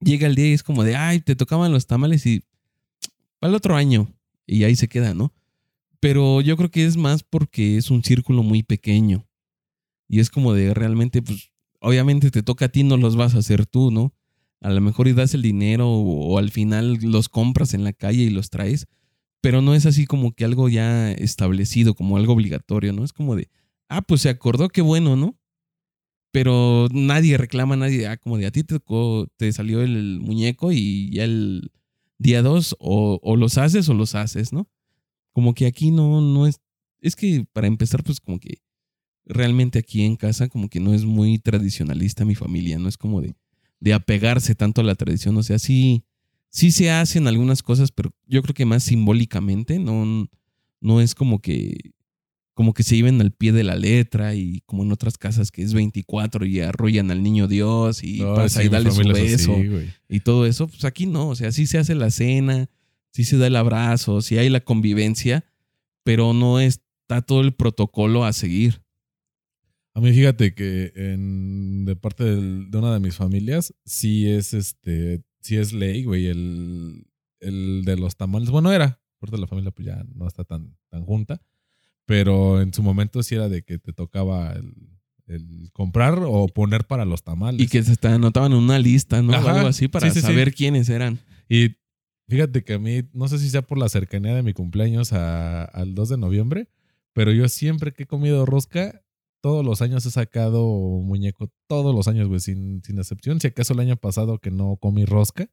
[0.00, 2.44] llega el día y es como de, ay, te tocaban los tamales y
[3.40, 4.12] el otro año
[4.46, 5.32] y ahí se queda, ¿no?
[6.00, 9.26] Pero yo creo que es más porque es un círculo muy pequeño
[10.08, 13.38] y es como de realmente, pues, obviamente te toca a ti, no los vas a
[13.38, 14.12] hacer tú, ¿no?
[14.60, 18.22] A lo mejor y das el dinero o al final los compras en la calle
[18.22, 18.86] y los traes,
[19.40, 23.04] pero no es así como que algo ya establecido, como algo obligatorio, ¿no?
[23.04, 23.48] Es como de,
[23.90, 25.38] ah, pues se acordó, qué bueno, ¿no?
[26.32, 28.78] Pero nadie reclama, nadie, ah, como de a ti te,
[29.36, 31.70] te salió el muñeco y ya el
[32.18, 34.68] día dos o, o, los haces o los haces, ¿no?
[35.32, 36.60] Como que aquí no, no es,
[37.00, 38.62] es que para empezar, pues como que
[39.26, 43.20] realmente aquí en casa como que no es muy tradicionalista mi familia, no es como
[43.20, 43.34] de,
[43.80, 46.04] de apegarse tanto a la tradición, o sea, sí
[46.50, 50.28] sí se hacen algunas cosas, pero yo creo que más simbólicamente, no,
[50.80, 51.92] no es como que
[52.60, 55.62] como que se lleven al pie de la letra y como en otras casas que
[55.62, 59.56] es 24 y arrollan al niño Dios y pasa y dale su beso
[60.10, 62.68] y todo eso, pues aquí no, o sea, sí se hace la cena,
[63.14, 65.46] sí se da el abrazo, sí hay la convivencia,
[66.04, 68.82] pero no está todo el protocolo a seguir.
[69.94, 75.22] A mí fíjate que en, de parte de una de mis familias sí es este
[75.40, 77.06] sí es ley, güey, el,
[77.38, 78.50] el de los tamales.
[78.50, 81.40] Bueno, era, porque la familia pues ya no está tan, tan junta,
[82.10, 84.52] pero en su momento sí era de que te tocaba
[85.28, 87.60] el, comprar o poner para los tamales.
[87.60, 89.32] Y que se anotaban en una lista, ¿no?
[89.32, 91.20] algo así para saber quiénes eran.
[91.48, 91.76] Y
[92.26, 95.94] fíjate que a mí, no sé si sea por la cercanía de mi cumpleaños al
[95.94, 96.68] 2 de noviembre,
[97.12, 99.04] pero yo siempre que he comido rosca,
[99.40, 103.40] todos los años he sacado muñeco, todos los años, güey, sin, sin excepción.
[103.40, 105.48] Si acaso el año pasado que no comí rosca,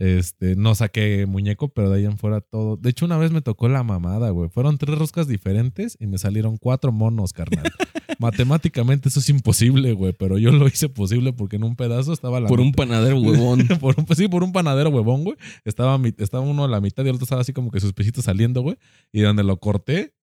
[0.00, 2.78] este, no saqué muñeco, pero de ahí en fuera todo.
[2.78, 4.48] De hecho, una vez me tocó la mamada, güey.
[4.48, 7.64] Fueron tres roscas diferentes y me salieron cuatro monos, carnal.
[8.18, 12.40] Matemáticamente eso es imposible, güey, pero yo lo hice posible porque en un pedazo estaba
[12.40, 12.48] la.
[12.48, 13.68] Por un panadero huevón.
[13.78, 15.36] por un, sí, por un panadero huevón, güey.
[15.66, 18.24] Estaba, estaba uno a la mitad y el otro estaba así como que sus piecitos
[18.24, 18.78] saliendo, güey.
[19.12, 20.14] Y donde lo corté,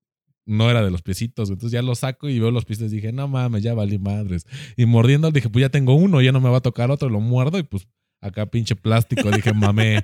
[0.48, 1.52] no era de los piecitos.
[1.52, 4.48] Entonces ya lo saco y veo los piecitos y dije, no mames, ya valí madres.
[4.76, 7.10] Y mordiendo, dije, pues ya tengo uno, ya no me va a tocar otro.
[7.10, 7.88] Lo muerdo y pues
[8.22, 9.32] acá pinche plástico.
[9.32, 10.04] Dije, mame,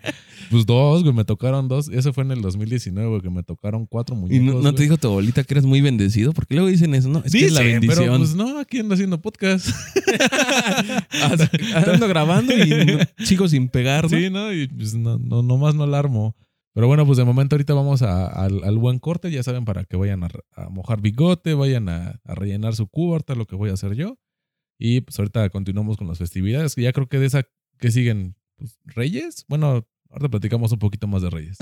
[0.49, 1.89] pues dos, güey, me tocaron dos.
[1.89, 4.62] Eso fue en el 2019, güey, que me tocaron cuatro muñecos.
[4.62, 6.34] ¿Y no, te dijo tu abuelita que eres muy bendecido?
[6.34, 7.23] Porque luego dicen eso, ¿no?
[7.23, 8.06] Es que es la bendición.
[8.06, 9.69] pero pues no, aquí ando haciendo podcast.
[11.88, 14.10] ando grabando y sigo sin pegar, ¿no?
[14.10, 14.54] Sí, ¿no?
[14.54, 16.36] Y pues no, no, nomás no alarmo.
[16.73, 20.23] Pero bueno, pues de momento ahorita vamos al, buen corte, ya saben, para que vayan
[20.23, 20.30] a,
[20.69, 24.17] mojar bigote, vayan a, rellenar su cuarta, lo que voy a hacer yo.
[24.80, 27.43] Y pues ahorita continuamos con las festividades, que ya creo que de esa
[27.79, 29.45] que siguen pues, Reyes.
[29.47, 31.57] Bueno, ahorita platicamos un poquito más de Reyes.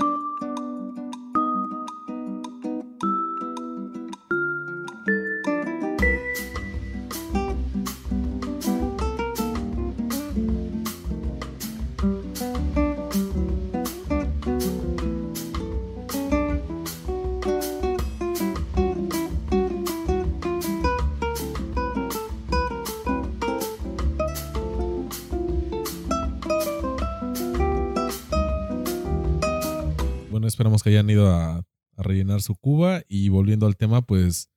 [30.92, 33.02] Hayan ido a, a rellenar su cuba.
[33.08, 34.48] Y volviendo al tema, pues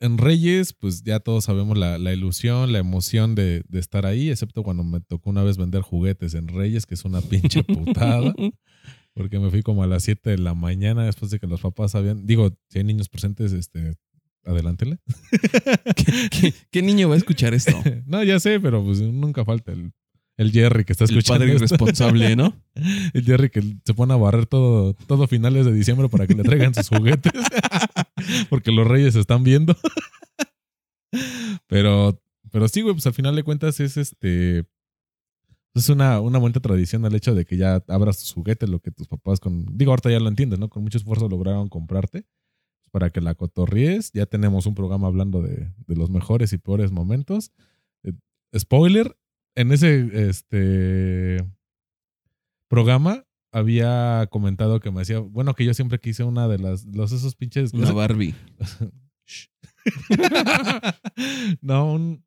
[0.00, 4.28] en Reyes, pues ya todos sabemos la, la ilusión, la emoción de, de, estar ahí,
[4.30, 8.34] excepto cuando me tocó una vez vender juguetes en Reyes, que es una pinche putada.
[9.14, 11.94] Porque me fui como a las 7 de la mañana después de que los papás
[11.94, 12.26] habían.
[12.26, 13.94] Digo, si hay niños presentes, este,
[14.44, 14.98] adelántele.
[15.96, 17.72] ¿Qué, qué, qué niño va a escuchar esto?
[18.06, 19.92] no, ya sé, pero pues nunca falta el,
[20.36, 21.44] el Jerry que está escuchando.
[21.44, 22.54] El padre irresponsable, ¿no?
[23.14, 26.42] el Jerry que se pone a barrer todo, todo finales de diciembre para que le
[26.42, 27.32] traigan sus juguetes.
[28.50, 29.76] Porque los reyes están viendo.
[31.66, 32.20] pero,
[32.50, 34.64] pero sí, güey, pues al final de cuentas es este.
[35.74, 38.90] Es una, una buena tradición el hecho de que ya abras tus juguetes, lo que
[38.90, 39.66] tus papás con.
[39.76, 40.68] Digo, ahorita ya lo entiendes, ¿no?
[40.68, 42.26] Con mucho esfuerzo lograron comprarte
[42.90, 44.12] para que la cotorríes.
[44.12, 47.50] Ya tenemos un programa hablando de, de los mejores y peores momentos.
[48.04, 48.12] Eh,
[48.56, 49.16] spoiler,
[49.54, 51.44] en ese este,
[52.68, 57.12] programa había comentado que me decía, bueno, que yo siempre quise una de las, los
[57.12, 57.72] esos pinches...
[57.72, 58.34] Una Barbie.
[61.60, 62.24] no, un,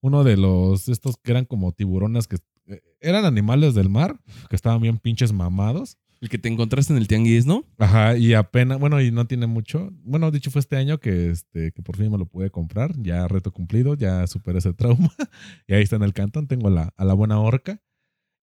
[0.00, 4.56] uno de los, estos que eran como tiburones que eh, eran animales del mar, que
[4.56, 5.98] estaban bien pinches mamados.
[6.24, 7.66] El que te encontraste en el tianguis, ¿no?
[7.76, 9.90] Ajá, y apenas, bueno, y no tiene mucho.
[10.04, 12.94] Bueno, dicho fue este año que, este, que por fin me lo pude comprar.
[13.02, 15.12] Ya reto cumplido, ya superé ese trauma.
[15.68, 17.82] y ahí está en el cantón, tengo la, a la buena horca.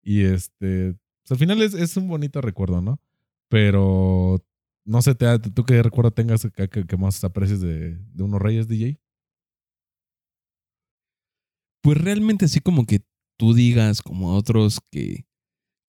[0.04, 3.02] Y este, pues al final es, es, un bonito recuerdo, ¿no?
[3.50, 4.46] Pero
[4.86, 8.40] no sé, te, ¿tú qué recuerdo tengas que, que, que más aprecies de, de unos
[8.40, 9.00] reyes, DJ?
[11.82, 13.00] Pues realmente así como que
[13.38, 15.26] tú digas, como a otros que,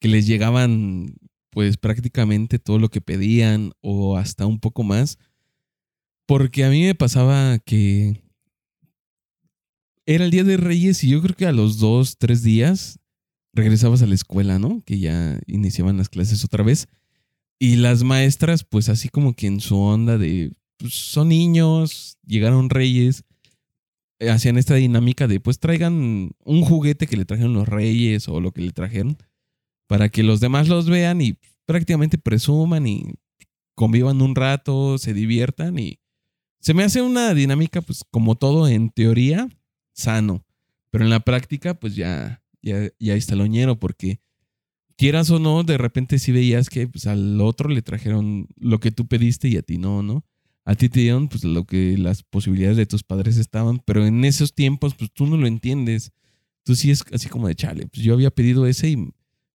[0.01, 1.17] que les llegaban
[1.53, 5.19] pues prácticamente todo lo que pedían o hasta un poco más.
[6.27, 8.23] Porque a mí me pasaba que
[10.07, 12.99] era el Día de Reyes y yo creo que a los dos, tres días
[13.53, 14.81] regresabas a la escuela, ¿no?
[14.87, 16.89] Que ya iniciaban las clases otra vez.
[17.59, 22.71] Y las maestras, pues así como que en su onda de, pues son niños, llegaron
[22.71, 23.25] reyes,
[24.21, 28.53] hacían esta dinámica de, pues traigan un juguete que le trajeron los reyes o lo
[28.53, 29.19] que le trajeron
[29.93, 33.13] para que los demás los vean y prácticamente presuman y
[33.75, 35.99] convivan un rato, se diviertan y
[36.61, 39.51] se me hace una dinámica, pues como todo en teoría,
[39.93, 40.47] sano,
[40.91, 44.23] pero en la práctica, pues ya, ya, ya está loñero porque
[44.97, 48.93] quieras o no, de repente sí veías que pues, al otro le trajeron lo que
[48.93, 50.25] tú pediste y a ti no, ¿no?
[50.65, 54.25] A ti te dieron pues lo que las posibilidades de tus padres estaban, pero en
[54.25, 56.13] esos tiempos pues tú no lo entiendes.
[56.65, 59.13] Tú sí es así como de chale, pues yo había pedido ese y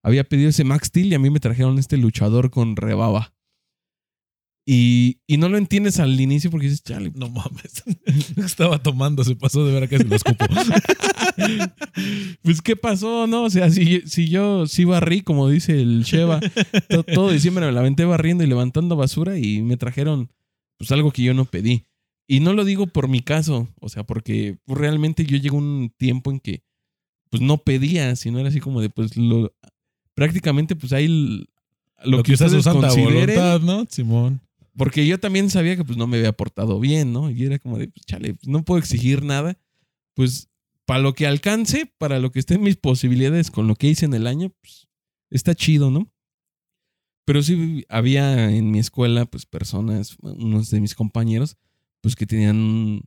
[0.08, 3.34] había pedido ese Max Steel y a mí me trajeron este luchador con rebaba.
[4.70, 7.10] Y, y no lo entiendes al inicio porque dices, chale.
[7.14, 7.82] No mames.
[8.36, 10.44] Estaba tomando, se pasó de ver a que se lo escupo.
[12.42, 13.26] pues, ¿qué pasó?
[13.26, 16.40] No, o sea, si, si yo sí barrí, como dice el Sheva,
[16.90, 20.30] todo, todo diciembre me la aventé barriendo y levantando basura y me trajeron
[20.76, 21.86] pues algo que yo no pedí.
[22.26, 26.30] Y no lo digo por mi caso, o sea, porque realmente yo llego un tiempo
[26.30, 26.62] en que
[27.30, 29.54] pues no pedía, sino era así como de pues lo
[30.18, 33.86] prácticamente pues ahí lo, lo que, que ustedes consideren, voluntad, ¿no?
[33.88, 34.40] Simón.
[34.76, 37.30] Porque yo también sabía que pues no me había portado bien, ¿no?
[37.30, 39.56] Y era como de, pues, chale, pues, no puedo exigir nada.
[40.14, 40.48] Pues
[40.86, 44.14] para lo que alcance, para lo que estén mis posibilidades con lo que hice en
[44.14, 44.88] el año, pues
[45.30, 46.10] está chido, ¿no?
[47.24, 51.56] Pero sí había en mi escuela, pues personas, unos de mis compañeros,
[52.00, 53.02] pues que tenían,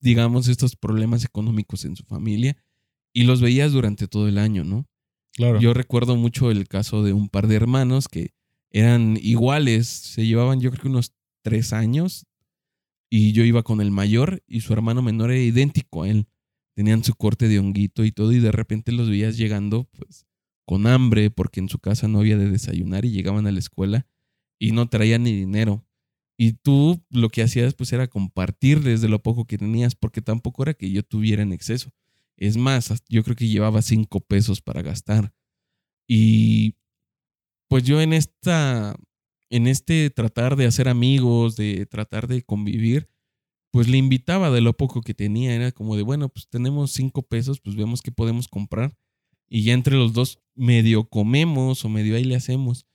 [0.00, 2.56] digamos, estos problemas económicos en su familia
[3.12, 4.88] y los veías durante todo el año, ¿no?
[5.36, 8.30] Yo recuerdo mucho el caso de un par de hermanos que
[8.70, 12.26] eran iguales, se llevaban yo creo que unos tres años
[13.10, 16.26] y yo iba con el mayor y su hermano menor era idéntico a él.
[16.74, 20.26] Tenían su corte de honguito y todo y de repente los veías llegando pues
[20.66, 24.06] con hambre porque en su casa no había de desayunar y llegaban a la escuela
[24.58, 25.84] y no traían ni dinero.
[26.36, 30.64] Y tú lo que hacías pues era compartir desde lo poco que tenías porque tampoco
[30.64, 31.90] era que yo tuviera en exceso.
[32.36, 35.32] Es más, yo creo que llevaba cinco pesos para gastar.
[36.08, 36.76] Y
[37.68, 38.96] pues yo en esta,
[39.50, 43.08] en este tratar de hacer amigos, de tratar de convivir,
[43.72, 45.54] pues le invitaba de lo poco que tenía.
[45.54, 48.96] Era como de, bueno, pues tenemos cinco pesos, pues vemos qué podemos comprar.
[49.48, 52.86] Y ya entre los dos medio comemos o medio ahí le hacemos.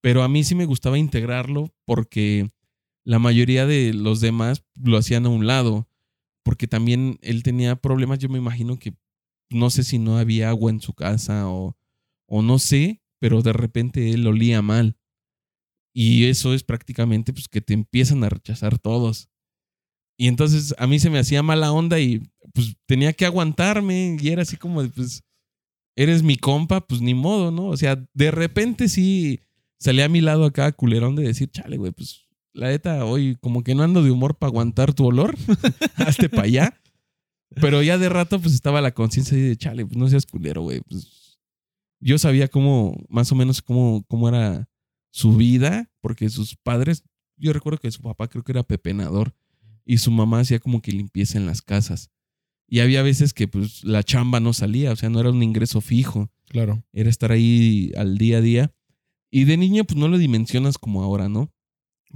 [0.00, 2.50] Pero a mí sí me gustaba integrarlo porque
[3.04, 5.87] la mayoría de los demás lo hacían a un lado
[6.48, 8.96] porque también él tenía problemas, yo me imagino que
[9.50, 11.76] no sé si no había agua en su casa o,
[12.26, 14.96] o no sé, pero de repente él olía mal.
[15.94, 19.28] Y eso es prácticamente pues que te empiezan a rechazar todos.
[20.18, 22.22] Y entonces a mí se me hacía mala onda y
[22.54, 25.24] pues tenía que aguantarme y era así como pues
[25.98, 27.66] eres mi compa, pues ni modo, ¿no?
[27.66, 29.40] O sea, de repente sí
[29.78, 33.62] salía a mi lado acá culerón de decir, chale, güey, pues la neta, hoy como
[33.62, 35.36] que no ando de humor para aguantar tu olor,
[35.96, 36.80] hazte para allá.
[37.60, 40.80] Pero ya de rato, pues estaba la conciencia de, chale, pues no seas culero, güey.
[40.82, 41.38] Pues,
[42.00, 44.68] yo sabía cómo, más o menos cómo, cómo era
[45.10, 47.04] su vida, porque sus padres,
[47.36, 49.34] yo recuerdo que su papá creo que era pepenador
[49.84, 52.10] y su mamá hacía como que limpieza en las casas.
[52.68, 55.80] Y había veces que pues la chamba no salía, o sea, no era un ingreso
[55.80, 56.30] fijo.
[56.48, 56.84] Claro.
[56.92, 58.74] Era estar ahí al día a día.
[59.30, 61.50] Y de niño pues no lo dimensionas como ahora, ¿no?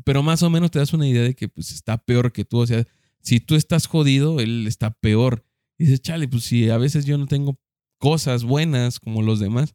[0.04, 2.58] Pero más o menos te das una idea de que pues está peor que tú,
[2.58, 2.86] o sea,
[3.20, 5.44] si tú estás jodido, él está peor.
[5.78, 7.58] Y dices, chale, pues si a veces yo no tengo
[7.98, 9.74] cosas buenas como los demás,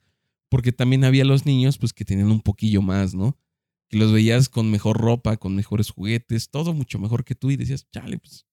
[0.49, 3.37] porque también había los niños pues que tenían un poquillo más, ¿no?
[3.89, 7.57] Que los veías con mejor ropa, con mejores juguetes, todo mucho mejor que tú y
[7.57, 8.45] decías, chale, pues,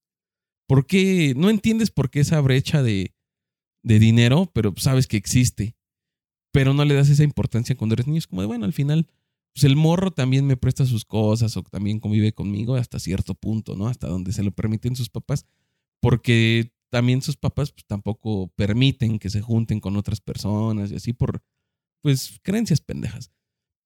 [0.66, 1.34] ¿por qué?
[1.36, 3.14] No entiendes por qué esa brecha de,
[3.82, 5.76] de dinero, pero sabes que existe.
[6.52, 8.18] Pero no le das esa importancia cuando eres niño.
[8.18, 9.08] Es como de, bueno, al final,
[9.54, 13.76] pues el morro también me presta sus cosas o también convive conmigo hasta cierto punto,
[13.76, 13.86] ¿no?
[13.86, 15.46] Hasta donde se lo permiten sus papás.
[16.00, 21.12] Porque también sus papás pues, tampoco permiten que se junten con otras personas y así
[21.12, 21.42] por,
[22.02, 23.30] pues, creencias pendejas.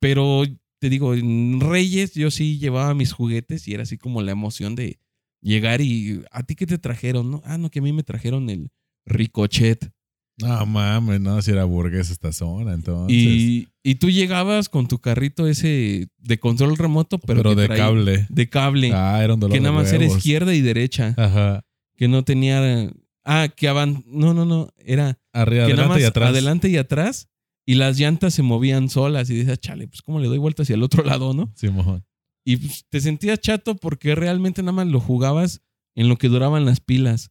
[0.00, 0.44] Pero
[0.80, 4.74] te digo, en Reyes yo sí llevaba mis juguetes y era así como la emoción
[4.74, 4.98] de
[5.42, 7.42] llegar y a ti qué te trajeron, ¿no?
[7.44, 8.70] Ah, no, que a mí me trajeron el
[9.04, 9.92] ricochet.
[10.40, 13.16] No mames, no, si era burgués esta zona, entonces.
[13.16, 17.66] Y, y tú llegabas con tu carrito ese de control remoto, pero, Pero que de
[17.68, 18.26] traía- cable.
[18.28, 18.92] De cable.
[18.94, 21.14] Ah, era un dolor que nada más era izquierda y derecha.
[21.16, 21.64] Ajá.
[21.96, 22.88] Que no tenía.
[23.24, 24.04] Ah, que avan.
[24.06, 24.68] No, no, no.
[24.78, 26.28] Era Arriba, que nada adelante más y atrás.
[26.30, 27.28] adelante y atrás.
[27.66, 29.28] Y las llantas se movían solas.
[29.30, 31.52] Y decías, chale, pues cómo le doy vuelta hacia el otro lado, ¿no?
[31.56, 32.04] Sí, mojón.
[32.44, 35.60] Y pues, te sentías chato porque realmente nada más lo jugabas
[35.96, 37.30] en lo que duraban las pilas.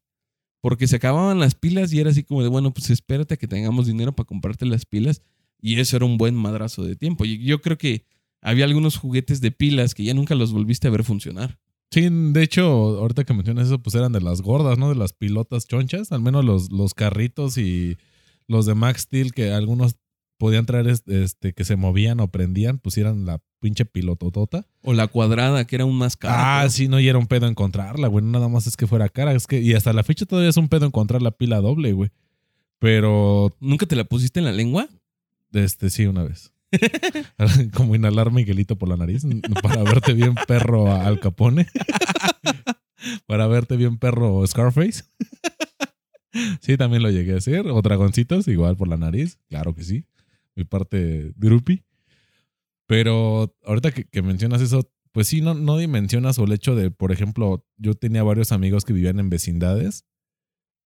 [0.62, 3.88] Porque se acababan las pilas y era así como de, bueno, pues espérate que tengamos
[3.88, 5.22] dinero para comprarte las pilas.
[5.62, 7.26] Y eso era un buen madrazo de tiempo.
[7.26, 8.06] Y yo creo que
[8.42, 11.60] había algunos juguetes de pilas que ya nunca los volviste a ver funcionar.
[11.92, 14.90] Sí, de hecho, ahorita que mencionas eso, pues eran de las gordas, ¿no?
[14.90, 16.12] De las pilotas chonchas.
[16.12, 17.98] Al menos los, los carritos y
[18.48, 19.96] los de Max Steel, que algunos
[20.38, 24.66] podían traer este, este, que se movían o prendían, pues eran la pinche pilototota.
[24.82, 26.36] O la cuadrada, que era un más caro.
[26.38, 28.24] Ah, sí, no, y era un pedo encontrarla, güey.
[28.24, 29.34] No nada más es que fuera cara.
[29.34, 32.12] Es que, y hasta la fecha todavía es un pedo encontrar la pila doble, güey.
[32.80, 34.88] Pero, ¿Nunca te la pusiste en la lengua?
[35.54, 36.54] este, sí, una vez.
[37.74, 39.24] Como inhalar Miguelito por la nariz
[39.64, 41.68] para verte bien perro al capone.
[43.26, 45.06] para verte bien perro Scarface.
[46.62, 47.68] sí, también lo llegué a hacer.
[47.68, 49.40] O dragoncitos, igual por la nariz.
[49.50, 50.06] Claro que sí.
[50.56, 51.84] Mi parte groupie.
[52.88, 57.12] Pero ahorita que, mencionas eso, pues sí, no, no dimensionas o el hecho de, por
[57.12, 60.06] ejemplo, yo tenía varios amigos que vivían en vecindades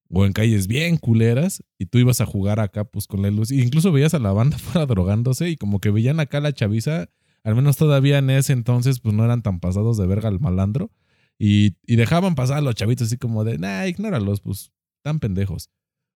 [0.10, 3.52] o en calles bien culeras y tú ibas a jugar acá pues con la luz.
[3.52, 7.10] E incluso veías a la banda fuera drogándose y como que veían acá la chaviza,
[7.43, 10.91] al menos todavía en ese entonces pues no eran tan pasados de verga al malandro
[11.38, 14.72] y, y dejaban pasar a los chavitos así como de, nah, ignóralos, pues
[15.04, 15.70] tan pendejos.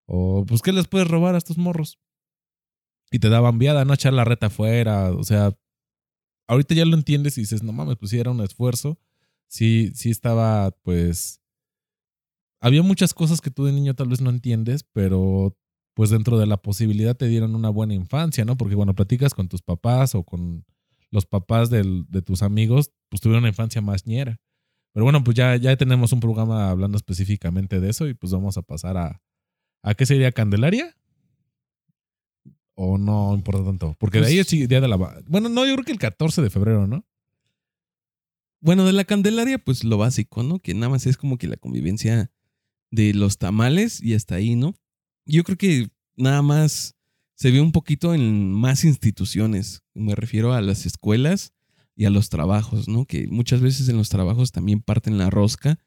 [0.06, 1.98] O pues, ¿qué les puedes robar a estos morros?
[3.10, 5.52] Y te daban viada, no echar la reta afuera, o sea,
[6.48, 8.98] ahorita ya lo entiendes y dices, no mames, pues sí era un esfuerzo.
[9.48, 11.40] Sí, sí estaba, pues.
[12.60, 15.56] Había muchas cosas que tú de niño tal vez no entiendes, pero
[15.94, 18.56] pues dentro de la posibilidad te dieron una buena infancia, ¿no?
[18.56, 20.64] Porque cuando platicas con tus papás o con
[21.10, 24.38] los papás del- de tus amigos, pues tuvieron una infancia más ñera.
[24.92, 28.56] Pero bueno, pues ya, ya tenemos un programa hablando específicamente de eso y pues vamos
[28.58, 29.22] a pasar a.
[29.82, 30.96] ¿A qué sería Candelaria?
[32.78, 33.96] ¿O no importa tanto?
[33.98, 34.96] Porque de ahí Pues- es día de la...
[35.26, 37.04] Bueno, no, yo creo que el 14 de febrero, ¿no?
[38.60, 40.58] Bueno, de la Candelaria, pues lo básico, ¿no?
[40.58, 42.30] Que nada más es como que la convivencia
[42.90, 44.74] de los tamales y hasta ahí, ¿no?
[45.24, 46.96] Yo creo que nada más
[47.34, 49.82] se ve un poquito en más instituciones.
[49.94, 51.52] Me refiero a las escuelas
[51.94, 53.06] y a los trabajos, ¿no?
[53.06, 55.78] Que muchas veces en los trabajos también parten la rosca,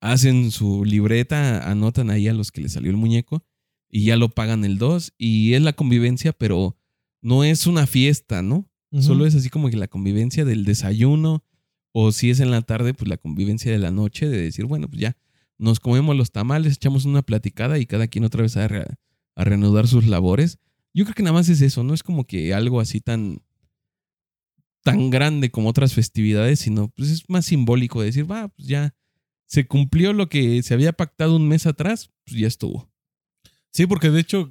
[0.00, 3.42] hacen su libreta, anotan ahí a los que les salió el muñeco
[3.90, 6.76] y ya lo pagan el 2 y es la convivencia, pero
[7.22, 8.68] no es una fiesta, ¿no?
[9.02, 11.44] Solo es así como que la convivencia del desayuno,
[11.92, 14.88] o si es en la tarde, pues la convivencia de la noche, de decir, bueno,
[14.88, 15.16] pues ya
[15.58, 18.86] nos comemos los tamales, echamos una platicada y cada quien otra vez a, re-
[19.34, 20.58] a reanudar sus labores.
[20.94, 23.40] Yo creo que nada más es eso, no es como que algo así tan
[24.82, 28.94] tan grande como otras festividades, sino pues es más simbólico de decir, va, pues ya
[29.46, 32.88] se cumplió lo que se había pactado un mes atrás, pues ya estuvo.
[33.76, 34.50] Sí, porque de hecho,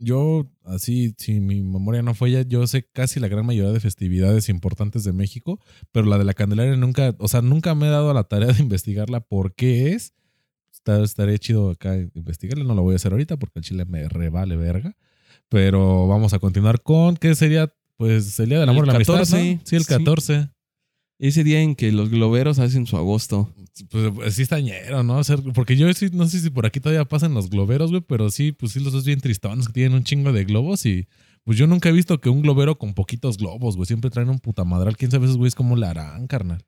[0.00, 4.48] yo, así, si mi memoria no falla, yo sé casi la gran mayoría de festividades
[4.48, 5.60] importantes de México,
[5.92, 8.48] pero la de la Candelaria nunca, o sea, nunca me he dado a la tarea
[8.52, 10.12] de investigarla por qué es.
[10.72, 14.08] Está- estaría chido acá investigarla, no lo voy a hacer ahorita porque el chile me
[14.08, 14.96] revale verga.
[15.48, 17.72] Pero vamos a continuar con, ¿qué sería?
[17.96, 19.60] Pues el Día del Amor y la Amistad, 14, ¿no?
[19.64, 19.86] Sí, el sí.
[21.22, 21.28] 14.
[21.28, 23.52] Ese día en que los globeros hacen su agosto.
[23.90, 25.18] Pues, sí está ñero, ¿no?
[25.18, 28.02] O sea, porque yo sí, no sé si por aquí todavía pasan los globeros, güey,
[28.06, 31.06] pero sí, pues sí los dos bien tristones que tienen un chingo de globos y
[31.44, 34.38] pues yo nunca he visto que un globero con poquitos globos, güey, siempre traen un
[34.40, 34.96] putamadral.
[34.96, 36.64] ¿Quién sabe esos güeyes cómo le harán, carnal?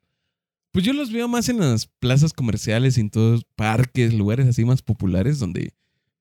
[0.71, 4.81] Pues yo los veo más en las plazas comerciales, en todos parques, lugares así más
[4.81, 5.73] populares donde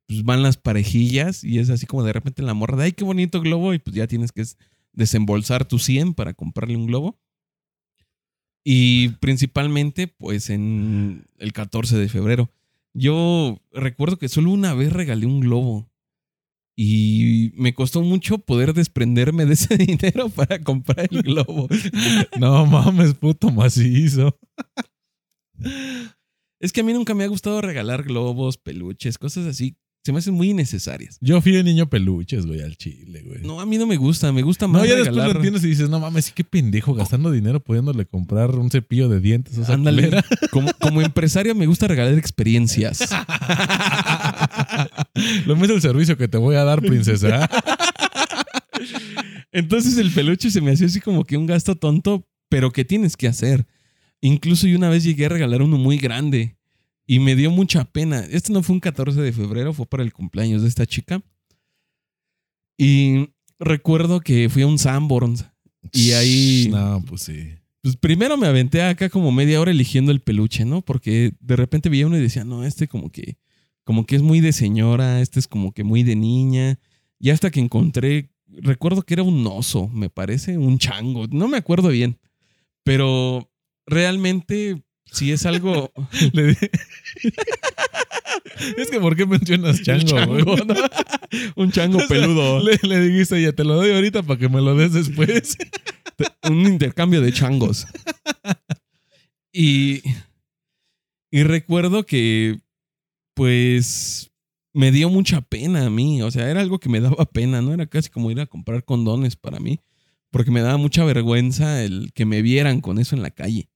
[0.06, 3.04] pues, van las parejillas y es así como de repente la morra de ay, qué
[3.04, 4.56] bonito globo y pues ya tienes que es-
[4.92, 7.18] desembolsar tu 100 para comprarle un globo.
[8.64, 12.50] Y principalmente pues en el 14 de febrero.
[12.94, 15.90] Yo recuerdo que solo una vez regalé un globo
[16.76, 21.68] y me costó mucho poder desprenderme de ese dinero para comprar el globo.
[22.38, 24.38] No mames, puto macizo.
[26.58, 29.76] Es que a mí nunca me ha gustado regalar globos, peluches, cosas así.
[30.04, 31.16] Se me hacen muy innecesarias.
[31.22, 33.40] Yo fui de niño peluches, güey, al chile, güey.
[33.42, 34.30] No, a mí no me gusta.
[34.32, 35.30] Me gusta más No, ya después regalar.
[35.32, 39.08] lo entiendes y dices, no mames, sí qué pendejo, gastando dinero pudiéndole comprar un cepillo
[39.08, 39.58] de dientes.
[39.70, 40.10] Ándale.
[40.50, 42.98] Como, como empresario me gusta regalar experiencias.
[45.46, 47.48] Lo mismo el servicio que te voy a dar, princesa.
[49.52, 53.16] Entonces el peluche se me hacía así como que un gasto tonto, pero que tienes
[53.16, 53.66] que hacer.
[54.20, 56.56] Incluso yo una vez llegué a regalar uno muy grande
[57.06, 58.20] y me dio mucha pena.
[58.30, 61.22] Este no fue un 14 de febrero, fue para el cumpleaños de esta chica.
[62.78, 65.44] Y recuerdo que fui a un Sanborns
[65.92, 67.50] y ahí No, pues sí.
[67.82, 70.82] pues primero me aventé acá como media hora eligiendo el peluche, ¿no?
[70.82, 73.36] Porque de repente veía uno y decía, no, este como que,
[73.84, 76.78] como que es muy de señora, este es como que muy de niña.
[77.20, 81.58] Y hasta que encontré, recuerdo que era un oso, me parece, un chango, no me
[81.58, 82.18] acuerdo bien.
[82.82, 83.50] Pero
[83.86, 85.92] realmente, si es algo...
[88.76, 90.44] Es que ¿por qué mencionas chango, güey?
[90.44, 90.74] chango, ¿no?
[91.56, 92.62] un chango peludo.
[92.62, 95.56] Le, le dijiste, ya te lo doy ahorita para que me lo des después.
[96.48, 97.86] un intercambio de changos.
[99.52, 100.02] Y,
[101.30, 102.58] y recuerdo que,
[103.34, 104.30] pues,
[104.72, 106.22] me dio mucha pena a mí.
[106.22, 107.72] O sea, era algo que me daba pena, ¿no?
[107.72, 109.80] Era casi como ir a comprar condones para mí,
[110.30, 113.68] porque me daba mucha vergüenza el que me vieran con eso en la calle.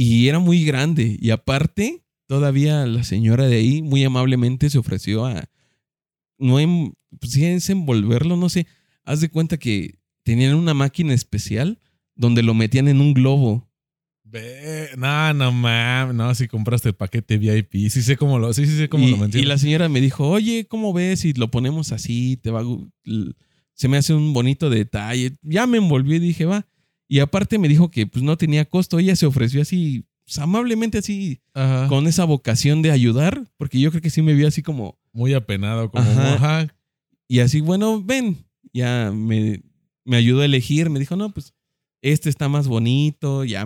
[0.00, 1.18] Y era muy grande.
[1.20, 5.50] Y aparte, todavía la señora de ahí muy amablemente se ofreció a,
[6.38, 8.68] no en, pues sí, es envolverlo, no sé.
[9.02, 11.80] Haz de cuenta que tenían una máquina especial
[12.14, 13.68] donde lo metían en un globo.
[14.22, 16.14] Ve, no, no mames.
[16.14, 17.90] No, si compraste el paquete VIP.
[17.90, 20.28] Sí sé cómo lo, sí, sí sé cómo y, lo y la señora me dijo,
[20.28, 22.36] oye, ¿cómo ves si lo ponemos así?
[22.36, 22.64] Te va a
[23.74, 25.32] se me hace un bonito detalle.
[25.42, 26.67] Ya me envolvió y dije, va.
[27.08, 28.98] Y aparte me dijo que pues no tenía costo.
[28.98, 31.88] Ella se ofreció así, pues, amablemente así, Ajá.
[31.88, 35.32] con esa vocación de ayudar, porque yo creo que sí me vio así como, Muy
[35.34, 36.34] apenado, como Ajá.
[36.34, 36.74] ajá.
[37.26, 38.44] Y así, bueno, ven.
[38.74, 39.62] Ya me,
[40.04, 40.90] me ayudó a elegir.
[40.90, 41.54] Me dijo, no, pues
[42.02, 43.44] este está más bonito.
[43.44, 43.64] Ya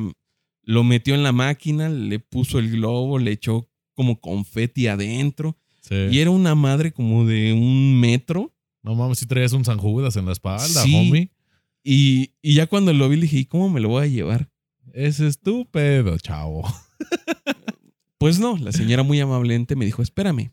[0.65, 5.57] lo metió en la máquina, le puso el globo, le echó como confeti adentro.
[5.81, 5.97] Sí.
[6.13, 8.55] Y era una madre como de un metro.
[8.85, 10.95] No mames, si traías un San Judas en la espalda, Sí.
[10.95, 11.31] homie.
[11.85, 14.51] Y, y ya cuando lo vi, dije, ¿y cómo me lo voy a llevar?
[14.93, 16.63] Es estúpido, chavo.
[18.19, 20.53] Pues no, la señora muy amablemente me dijo, espérame.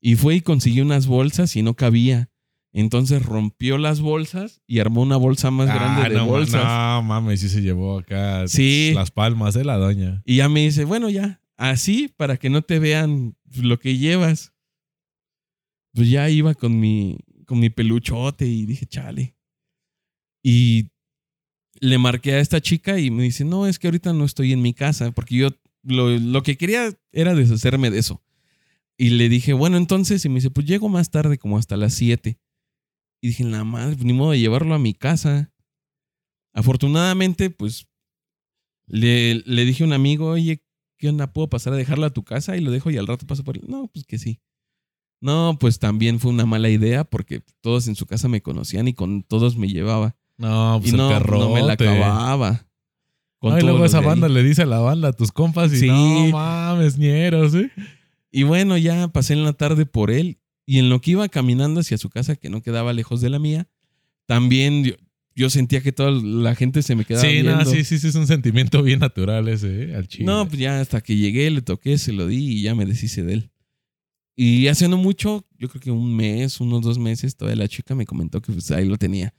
[0.00, 2.30] Y fue y consiguió unas bolsas y no cabía.
[2.72, 6.64] Entonces rompió las bolsas y armó una bolsa más grande Ah, de no, bolsas.
[6.64, 8.90] No mames, sí se llevó acá Sí.
[8.92, 10.20] las palmas de la doña.
[10.24, 14.52] Y ya me dice, bueno, ya, así para que no te vean lo que llevas.
[15.94, 19.36] Pues ya iba con mi, con mi peluchote y dije, chale.
[20.42, 20.90] Y
[21.80, 24.62] le marqué a esta chica y me dice, no, es que ahorita no estoy en
[24.62, 25.48] mi casa, porque yo
[25.82, 28.22] lo, lo que quería era deshacerme de eso.
[28.96, 31.94] Y le dije, bueno, entonces, y me dice, pues llego más tarde, como hasta las
[31.94, 32.38] 7.
[33.22, 35.52] Y dije, la madre, ni modo de llevarlo a mi casa.
[36.52, 37.86] Afortunadamente, pues
[38.86, 40.62] le, le dije a un amigo, oye,
[40.98, 41.32] ¿qué onda?
[41.32, 42.56] ¿Puedo pasar a dejarlo a tu casa?
[42.56, 43.64] Y lo dejo y al rato paso por él.
[43.68, 44.40] No, pues que sí.
[45.22, 48.94] No, pues también fue una mala idea porque todos en su casa me conocían y
[48.94, 50.16] con todos me llevaba.
[50.40, 52.66] No, pues y no, el no me la acababa.
[53.38, 54.04] Con Ay, todos luego esa ahí.
[54.06, 55.86] banda le dice a la banda, a tus compas, y Sí.
[55.86, 57.70] no mames, ñeros, ¿eh?
[58.30, 61.80] Y bueno, ya pasé en la tarde por él y en lo que iba caminando
[61.80, 63.68] hacia su casa, que no quedaba lejos de la mía,
[64.26, 64.92] también yo,
[65.34, 67.64] yo sentía que toda la gente se me quedaba Sí, no, viendo.
[67.70, 69.94] sí, sí, sí, es un sentimiento bien natural ese, ¿eh?
[69.96, 70.24] Al chile.
[70.24, 73.22] No, pues ya hasta que llegué, le toqué, se lo di y ya me deshice
[73.24, 73.50] de él.
[74.36, 77.94] Y hace no mucho, yo creo que un mes, unos dos meses, toda la chica
[77.94, 79.34] me comentó que pues ahí lo tenía.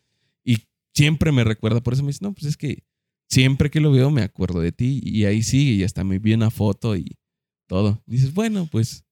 [0.94, 2.84] Siempre me recuerda, por eso me dice, no, pues es que
[3.30, 6.34] siempre que lo veo me acuerdo de ti y ahí sigue y hasta me vi
[6.34, 7.18] una foto y
[7.68, 8.04] todo.
[8.06, 9.06] Dices, bueno, pues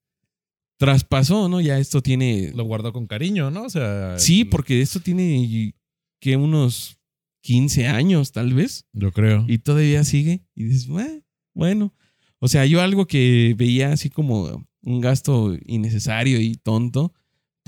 [0.77, 1.61] traspasó, ¿no?
[1.61, 2.51] Ya esto tiene...
[2.55, 3.63] Lo guardó con cariño, ¿no?
[3.63, 4.17] O sea...
[4.17, 5.73] Sí, porque esto tiene
[6.21, 6.97] que unos
[7.41, 8.85] 15 años, tal vez.
[8.93, 9.45] Yo creo.
[9.47, 10.45] Y todavía sigue.
[10.55, 11.23] Y dices, "Eh,
[11.53, 11.93] bueno.
[12.39, 17.13] O sea, yo algo que veía así como un gasto innecesario y tonto,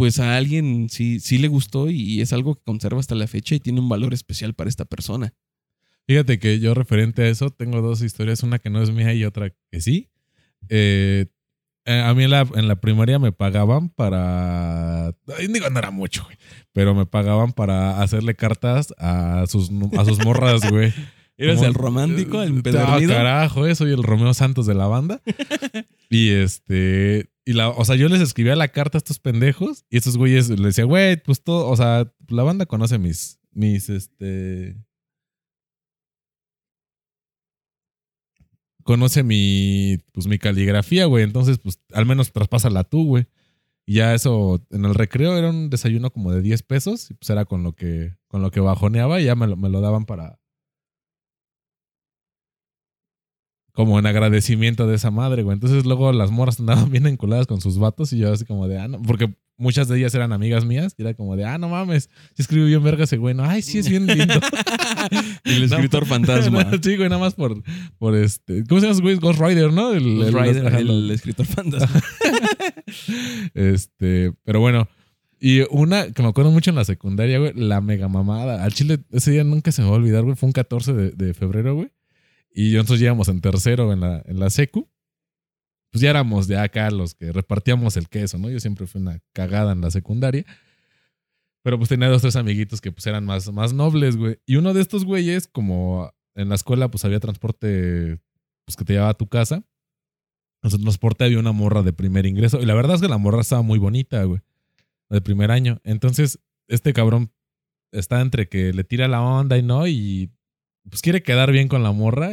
[0.01, 3.53] pues a alguien sí, sí le gustó y es algo que conserva hasta la fecha
[3.53, 5.35] y tiene un valor especial para esta persona.
[6.07, 9.25] Fíjate que yo referente a eso tengo dos historias, una que no es mía y
[9.25, 10.09] otra que sí.
[10.69, 11.27] Eh,
[11.85, 15.13] eh, a mí en la, en la primaria me pagaban para...
[15.47, 16.35] Digo, no era mucho, güey.
[16.73, 20.91] Pero me pagaban para hacerle cartas a sus, a sus morras, güey.
[21.37, 23.13] ¿Eres Como- el romántico, el Ah, empedernido?
[23.13, 25.21] carajo, eh, soy el Romeo Santos de la banda.
[26.11, 27.31] y este...
[27.43, 30.49] Y la, o sea, yo les escribía la carta a estos pendejos y estos güeyes
[30.49, 34.77] les decía, güey, pues todo, o sea, la banda conoce mis, mis, este...
[38.83, 41.23] Conoce mi, pues mi caligrafía, güey.
[41.23, 43.27] Entonces, pues, al menos traspásala tú, güey.
[43.85, 47.29] Y ya eso, en el recreo era un desayuno como de 10 pesos y pues
[47.29, 50.05] era con lo que, con lo que bajoneaba y ya me lo, me lo daban
[50.05, 50.40] para,
[53.73, 55.53] como en agradecimiento de esa madre, güey.
[55.55, 58.77] Entonces luego las morras andaban bien enculadas con sus vatos y yo así como de,
[58.79, 61.69] ah, no, porque muchas de ellas eran amigas mías y era como de, ah, no
[61.69, 64.33] mames, sí escribe bien verga ese güey, no, ay, sí es bien lindo.
[65.45, 66.69] El escritor No, fantasma.
[66.81, 67.61] sí, güey, nada más por,
[67.97, 69.15] por este, ¿cómo se llama ese güey?
[69.15, 69.91] Ghost Rider, ¿no?
[69.93, 72.01] El, Ghost el- Rider, el escritor fantasma.
[73.53, 74.87] este, pero bueno.
[75.43, 78.63] Y una que me acuerdo mucho en la secundaria, güey, la mega mamada.
[78.63, 80.35] Al chile, ese día nunca se me va a olvidar, güey.
[80.35, 81.89] Fue un 14 de, de febrero, güey.
[82.53, 84.89] Y nosotros llegamos en tercero en la, en la secu.
[85.91, 88.49] Pues ya éramos de acá los que repartíamos el queso, ¿no?
[88.49, 90.45] Yo siempre fui una cagada en la secundaria.
[91.63, 94.39] Pero pues tenía dos, tres amiguitos que pues eran más, más nobles, güey.
[94.45, 98.19] Y uno de estos güeyes, como en la escuela pues había transporte
[98.65, 99.63] pues que te llevaba a tu casa.
[100.63, 102.59] En transporte había una morra de primer ingreso.
[102.59, 104.41] Y la verdad es que la morra estaba muy bonita, güey.
[105.09, 105.81] De primer año.
[105.83, 107.33] Entonces, este cabrón
[107.91, 109.87] está entre que le tira la onda y no.
[109.87, 110.31] Y
[110.89, 112.31] pues quiere quedar bien con la morra.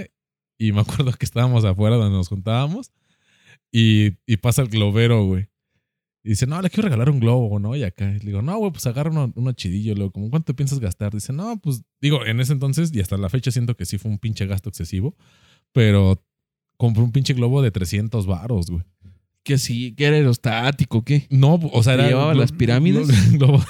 [0.58, 2.90] Y me acuerdo que estábamos afuera donde nos juntábamos.
[3.70, 5.48] Y, y pasa el globero, güey.
[6.24, 7.76] Y dice, no, le quiero regalar un globo, ¿no?
[7.76, 8.06] Y acá.
[8.10, 9.94] Le digo, no, güey, pues agarra uno, uno chidillo.
[9.94, 11.12] Luego, ¿cómo cuánto piensas gastar?
[11.14, 14.10] Dice, no, pues, digo, en ese entonces y hasta la fecha siento que sí fue
[14.10, 15.16] un pinche gasto excesivo.
[15.72, 16.22] Pero
[16.76, 18.82] compré un pinche globo de 300 varos, güey.
[19.44, 21.26] que sí, que era aerostático, ¿qué?
[21.30, 22.08] No, o sea, ¿Te era.
[22.08, 23.08] llevaba las pirámides?
[23.08, 23.64] glo- globo.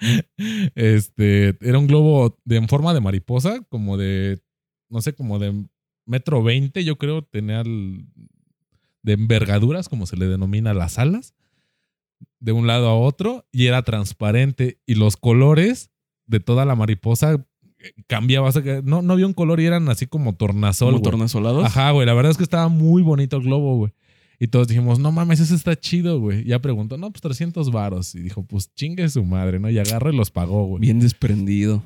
[0.74, 4.40] este, era un globo de, en forma de mariposa, como de,
[4.88, 5.64] no sé, como de
[6.06, 8.06] metro veinte, yo creo, tenía el-
[9.02, 11.34] de envergaduras, como se le denomina las alas,
[12.40, 15.90] de un lado a otro, y era transparente, y los colores
[16.26, 17.34] de toda la mariposa
[17.78, 20.94] eh, cambiaba, o sea, que no, no había un color y eran así como tornasol.
[20.94, 21.64] Como tornasolados.
[21.64, 22.06] Ajá, güey.
[22.06, 23.92] La verdad es que estaba muy bonito el globo, güey.
[24.38, 26.44] Y todos dijimos, no mames, ese está chido, güey.
[26.44, 28.14] Ya preguntó, no, pues 300 varos.
[28.14, 29.70] Y dijo, pues chingue su madre, ¿no?
[29.70, 30.80] Y agarra y los pagó, güey.
[30.82, 31.82] Bien desprendido.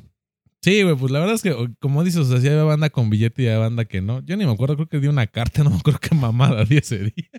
[0.63, 3.09] Sí, güey, pues la verdad es que, como dices, o sea, sí había banda con
[3.09, 4.21] billete y había banda que no.
[4.27, 6.77] Yo ni me acuerdo, creo que di una carta, no me acuerdo qué mamada di
[6.79, 7.31] ese día.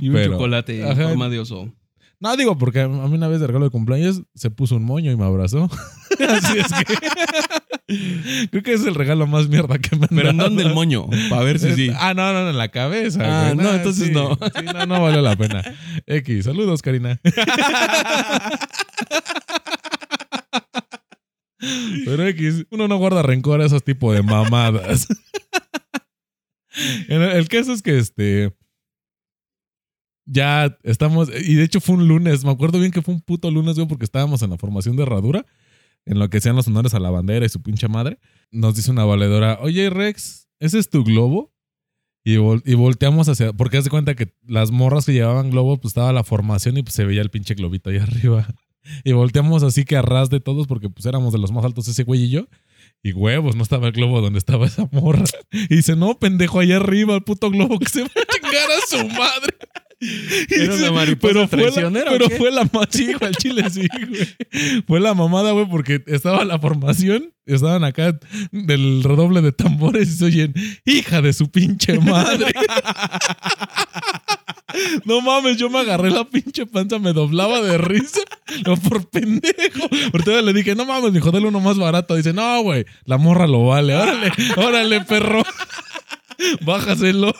[0.00, 1.02] Y un Pero- chocolate Ajá.
[1.02, 1.72] en forma de oso.
[2.20, 5.10] No, digo, porque a mí una vez de regalo de cumpleaños se puso un moño
[5.12, 5.68] y me abrazó.
[6.28, 6.94] Así es que.
[8.50, 10.48] Creo que es el regalo más mierda que me han ¿Pero en dado.
[10.50, 11.06] dónde el moño?
[11.30, 11.90] Para ver si sí.
[11.96, 13.20] Ah, no, no, en la cabeza.
[13.22, 13.66] Ah, güey.
[13.66, 14.12] no, entonces sí.
[14.12, 14.34] no.
[14.34, 15.62] Sí, no, no valió la pena.
[16.06, 17.20] X, saludos, Karina.
[22.04, 25.06] Pero X, uno no guarda rencor a esos tipos de mamadas.
[27.08, 28.54] En el, el caso es que este.
[30.26, 31.28] Ya estamos.
[31.30, 32.44] Y de hecho fue un lunes.
[32.44, 35.02] Me acuerdo bien que fue un puto lunes, güey, porque estábamos en la formación de
[35.04, 35.46] herradura.
[36.06, 38.18] En lo que sean los honores a la bandera y su pinche madre.
[38.50, 41.52] Nos dice una valedora: Oye, Rex, ¿ese es tu globo?
[42.26, 43.52] Y, vol- y volteamos hacia.
[43.52, 46.82] Porque haz de cuenta que las morras que llevaban globo, pues estaba la formación y
[46.82, 48.46] pues se veía el pinche globito ahí arriba.
[49.02, 51.88] Y volteamos así que a ras de todos, porque pues éramos de los más altos
[51.88, 52.46] ese güey y yo.
[53.02, 55.24] Y huevos, no estaba el globo donde estaba esa morra.
[55.52, 58.86] Y dice, no, pendejo, allá arriba, el puto globo que se va a chingar a
[58.86, 59.56] su madre.
[60.50, 63.70] ¿Era una mariposa pero fue la, traicionera pero fue la ma- sí, güey, al chile
[63.70, 64.82] sí, güey.
[64.86, 68.18] Fue la mamada, güey, porque estaba la formación, estaban acá
[68.52, 72.52] del redoble de tambores y se oyen, hija de su pinche madre.
[75.04, 78.20] No mames, yo me agarré la pinche panza, me doblaba de risa.
[78.66, 79.88] No, por pendejo.
[80.12, 82.16] Ahorita le dije, no mames, mijo, dale uno más barato.
[82.16, 83.94] Dice, no, güey, la morra lo vale.
[83.94, 85.44] Órale, órale, perro.
[86.62, 87.32] Bájaselo.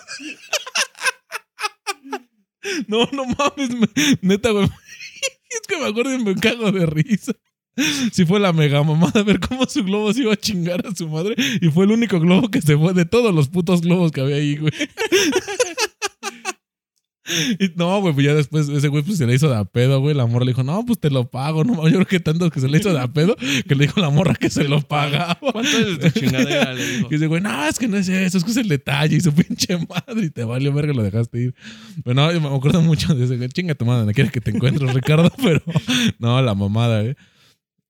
[2.88, 3.88] No, no mames, me-
[4.22, 4.68] neta, güey.
[5.50, 7.32] Es que me acuerdo y me cago de risa.
[8.12, 11.08] Sí fue la mega mamada ver cómo su globo se iba a chingar a su
[11.08, 11.34] madre.
[11.60, 14.36] Y fue el único globo que se fue de todos los putos globos que había
[14.36, 14.72] ahí, güey.
[17.58, 20.00] Y no, güey, pues ya después ese güey pues se le hizo de a pedo,
[20.00, 20.14] güey.
[20.14, 21.64] La morra le dijo, no, pues te lo pago.
[21.64, 24.00] No, yo creo que tanto que se le hizo de a pedo que le dijo
[24.00, 25.38] la morra que se lo pagaba.
[25.40, 26.74] ¿Cuánto es tu chingadera?
[26.74, 27.08] Le digo.
[27.10, 29.16] Y dice, güey, no, es que no es eso, es que es el detalle.
[29.16, 31.54] Y su pinche madre, y te valió verga, lo dejaste ir.
[32.02, 33.48] Pero no, yo me acuerdo mucho de ese güey.
[33.48, 35.62] Chinga tu madre, no quieres que te encuentres, Ricardo, pero
[36.18, 37.16] no, la mamada, eh.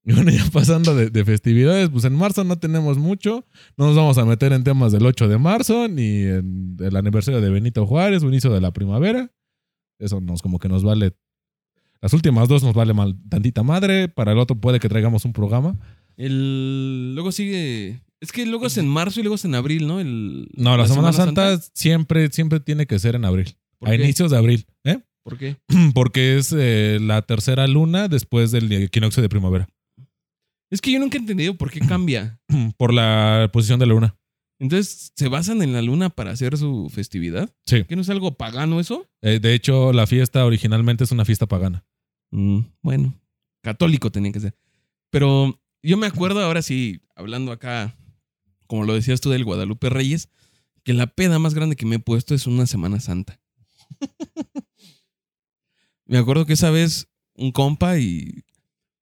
[0.05, 3.43] Y bueno, ya pasando de, de festividades, pues en marzo no tenemos mucho.
[3.75, 7.41] No nos vamos a meter en temas del 8 de marzo, ni en el aniversario
[7.41, 9.31] de Benito Juárez o inicio de la primavera.
[9.97, 11.13] Eso nos como que nos vale.
[12.01, 14.07] Las últimas dos nos vale mal tantita madre.
[14.07, 15.75] Para el otro puede que traigamos un programa.
[16.17, 17.15] El...
[17.15, 18.01] Luego sigue.
[18.21, 19.99] Es que luego es en marzo y luego es en abril, ¿no?
[19.99, 20.47] El...
[20.53, 23.55] No, la, Semana, Santa, siempre, siempre tiene que ser en abril.
[23.79, 24.03] ¿Por A qué?
[24.03, 24.65] inicios de abril.
[24.83, 24.99] ¿eh?
[25.23, 25.57] ¿Por qué?
[25.95, 29.67] Porque es eh, la tercera luna después del equinoccio de primavera.
[30.69, 32.39] Es que yo nunca he entendido por qué cambia.
[32.77, 34.15] Por la posición de la luna.
[34.59, 37.53] Entonces, ¿se basan en la luna para hacer su festividad?
[37.65, 37.83] Sí.
[37.83, 39.05] ¿Que no es algo pagano eso?
[39.21, 41.85] Eh, de hecho, la fiesta originalmente es una fiesta pagana.
[42.31, 43.13] Mm, bueno,
[43.61, 44.55] católico tenía que ser.
[45.09, 47.97] Pero yo me acuerdo ahora sí, hablando acá,
[48.67, 50.29] como lo decías tú del Guadalupe Reyes,
[50.83, 53.41] que la peda más grande que me he puesto es una Semana Santa.
[56.05, 58.44] me acuerdo que esa vez un compa y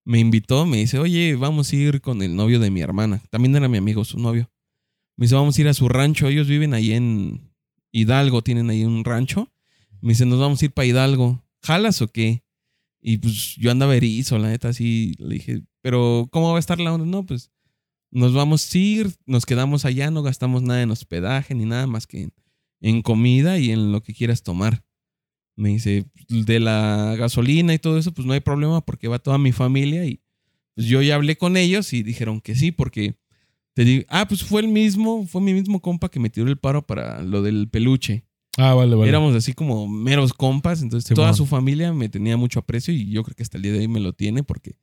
[0.05, 3.21] me invitó, me dice, oye, vamos a ir con el novio de mi hermana.
[3.29, 4.49] También era mi amigo, su novio.
[5.15, 6.27] Me dice, vamos a ir a su rancho.
[6.27, 7.53] Ellos viven ahí en
[7.91, 9.51] Hidalgo, tienen ahí un rancho.
[10.01, 11.43] Me dice, nos vamos a ir para Hidalgo.
[11.61, 12.43] ¿Jalas o qué?
[13.01, 15.13] Y pues yo andaba erizo, la neta, así.
[15.19, 17.05] Le dije, pero ¿cómo va a estar la onda?
[17.05, 17.51] No, pues
[18.13, 22.05] nos vamos a ir, nos quedamos allá, no gastamos nada en hospedaje ni nada más
[22.05, 22.29] que
[22.79, 24.83] en, comida y en lo que quieras tomar.
[25.55, 29.37] Me dice, de la gasolina y todo eso, pues no hay problema porque va toda
[29.37, 30.19] mi familia y
[30.75, 33.15] pues yo ya hablé con ellos y dijeron que sí, porque
[33.73, 36.57] te digo, ah, pues fue el mismo, fue mi mismo compa que me tiró el
[36.57, 38.25] paro para lo del peluche.
[38.57, 39.09] Ah, vale, vale.
[39.09, 43.23] Éramos así como meros compas, entonces toda su familia me tenía mucho aprecio y yo
[43.23, 44.75] creo que hasta el día de hoy me lo tiene porque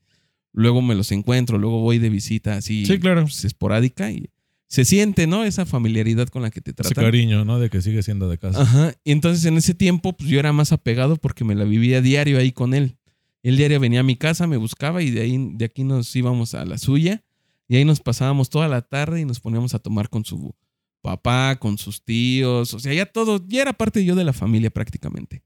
[0.52, 3.22] luego me los encuentro, luego voy de visita así Sí, claro.
[3.22, 4.28] pues, esporádica y
[4.70, 5.42] se siente, ¿no?
[5.44, 7.04] Esa familiaridad con la que te Ese tratan.
[7.04, 7.58] cariño, ¿no?
[7.58, 8.62] De que sigue siendo de casa.
[8.62, 8.94] Ajá.
[9.02, 12.38] Y entonces en ese tiempo, pues yo era más apegado porque me la vivía diario
[12.38, 12.96] ahí con él.
[13.42, 16.54] El diario venía a mi casa, me buscaba y de ahí, de aquí nos íbamos
[16.54, 17.24] a la suya.
[17.66, 20.54] Y ahí nos pasábamos toda la tarde y nos poníamos a tomar con su
[21.02, 22.72] papá, con sus tíos.
[22.72, 25.42] O sea, ya todo, ya era parte yo de la familia prácticamente.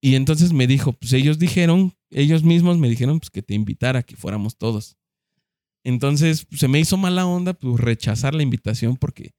[0.00, 4.02] Y entonces me dijo, pues ellos dijeron, ellos mismos me dijeron pues que te invitara,
[4.02, 4.96] que fuéramos todos.
[5.84, 9.34] Entonces se me hizo mala onda pues rechazar la invitación porque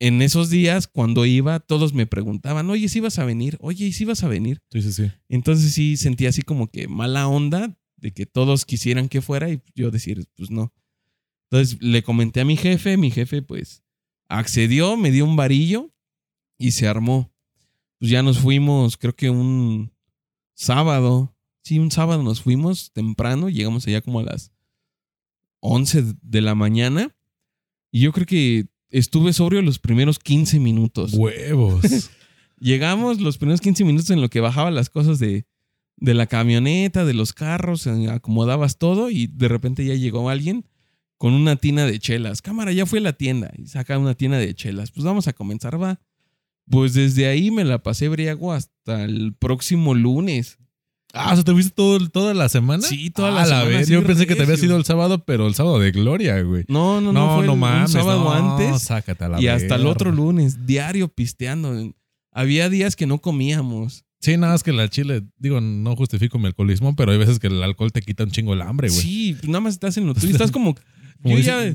[0.00, 3.92] en esos días cuando iba todos me preguntaban, oye, si vas a venir, oye, ¿y
[3.92, 4.62] si vas a venir?
[4.70, 5.12] Sí, sí, sí.
[5.28, 9.60] Entonces sí sentí así como que mala onda de que todos quisieran que fuera y
[9.74, 10.72] yo decir, pues no.
[11.50, 13.82] Entonces le comenté a mi jefe, mi jefe pues
[14.28, 15.92] accedió, me dio un varillo
[16.58, 17.32] y se armó.
[17.98, 19.92] Pues ya nos fuimos, creo que un
[20.54, 21.34] sábado.
[21.62, 24.52] Sí, un sábado nos fuimos temprano, llegamos allá como a las
[25.60, 27.14] 11 de la mañana.
[27.90, 31.14] Y yo creo que estuve sobrio los primeros 15 minutos.
[31.14, 32.10] Huevos.
[32.60, 35.46] Llegamos los primeros 15 minutos en lo que bajaba las cosas de,
[35.96, 40.66] de la camioneta, de los carros, acomodabas todo y de repente ya llegó alguien
[41.18, 42.42] con una tina de chelas.
[42.42, 44.92] Cámara, ya fue a la tienda y saca una tina de chelas.
[44.92, 46.00] Pues vamos a comenzar, va.
[46.70, 50.58] Pues desde ahí me la pasé briago hasta el próximo lunes.
[51.14, 52.82] Ah, o sea, ¿te viste todo, toda la semana?
[52.86, 53.86] Sí, toda la Ah, semana, vez.
[53.86, 56.64] sí, Yo pensé que te había sido el sábado, pero el sábado de gloria, güey.
[56.68, 57.94] No, no, no, No, fue no el- mames.
[57.94, 61.92] un sábado no, antes Sácate a la y hasta el otro lunes, diario pisteando.
[62.32, 64.04] Había días que no comíamos.
[64.20, 67.46] Sí, nada más que la chile, digo, no justifico mi alcoholismo, pero hay veces que
[67.46, 69.00] el alcohol te quita un chingo el hambre, güey.
[69.00, 70.30] Sí, nada más estás en lo tuyo.
[70.32, 70.74] Estás como.
[71.22, 71.74] Como yo ya,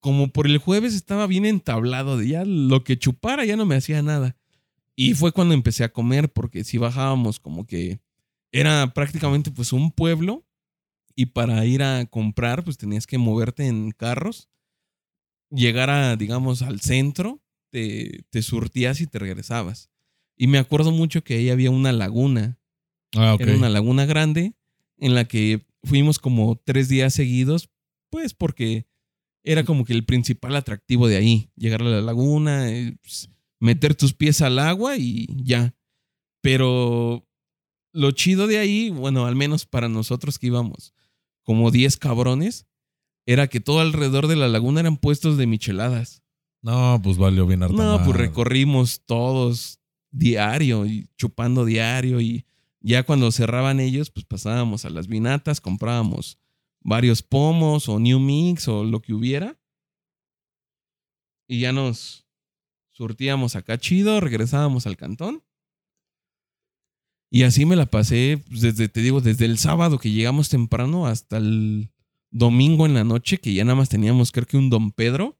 [0.00, 3.76] como por el jueves estaba bien entablado de ya lo que chupara ya no me
[3.76, 4.36] hacía nada.
[4.94, 8.00] Y fue cuando empecé a comer, porque si bajábamos como que
[8.52, 10.46] era prácticamente pues un pueblo
[11.14, 14.48] y para ir a comprar pues tenías que moverte en carros,
[15.50, 19.90] llegar a, digamos, al centro, te, te surtías y te regresabas.
[20.36, 22.58] Y me acuerdo mucho que ahí había una laguna
[23.16, 24.54] Ah, era una laguna grande
[24.98, 27.70] en la que fuimos como tres días seguidos,
[28.10, 28.86] pues porque
[29.42, 33.30] era como que el principal atractivo de ahí, llegar a la laguna, eh, pues,
[33.60, 35.74] meter tus pies al agua y ya.
[36.42, 37.26] Pero
[37.92, 40.94] lo chido de ahí, bueno, al menos para nosotros que íbamos
[41.42, 42.66] como 10 cabrones,
[43.26, 46.22] era que todo alrededor de la laguna eran puestos de micheladas.
[46.62, 49.80] No, pues valió bien harta No, pues recorrimos todos
[50.10, 52.46] diario y chupando diario y
[52.80, 56.38] ya cuando cerraban ellos, pues pasábamos a las vinatas, comprábamos
[56.80, 59.58] varios pomos o New Mix o lo que hubiera.
[61.46, 62.26] Y ya nos
[62.90, 65.42] surtíamos acá chido, regresábamos al cantón
[67.30, 71.06] Y así me la pasé pues, desde, te digo, desde el sábado que llegamos temprano
[71.06, 71.90] hasta el
[72.30, 75.36] domingo en la noche, que ya nada más teníamos, creo que un Don Pedro.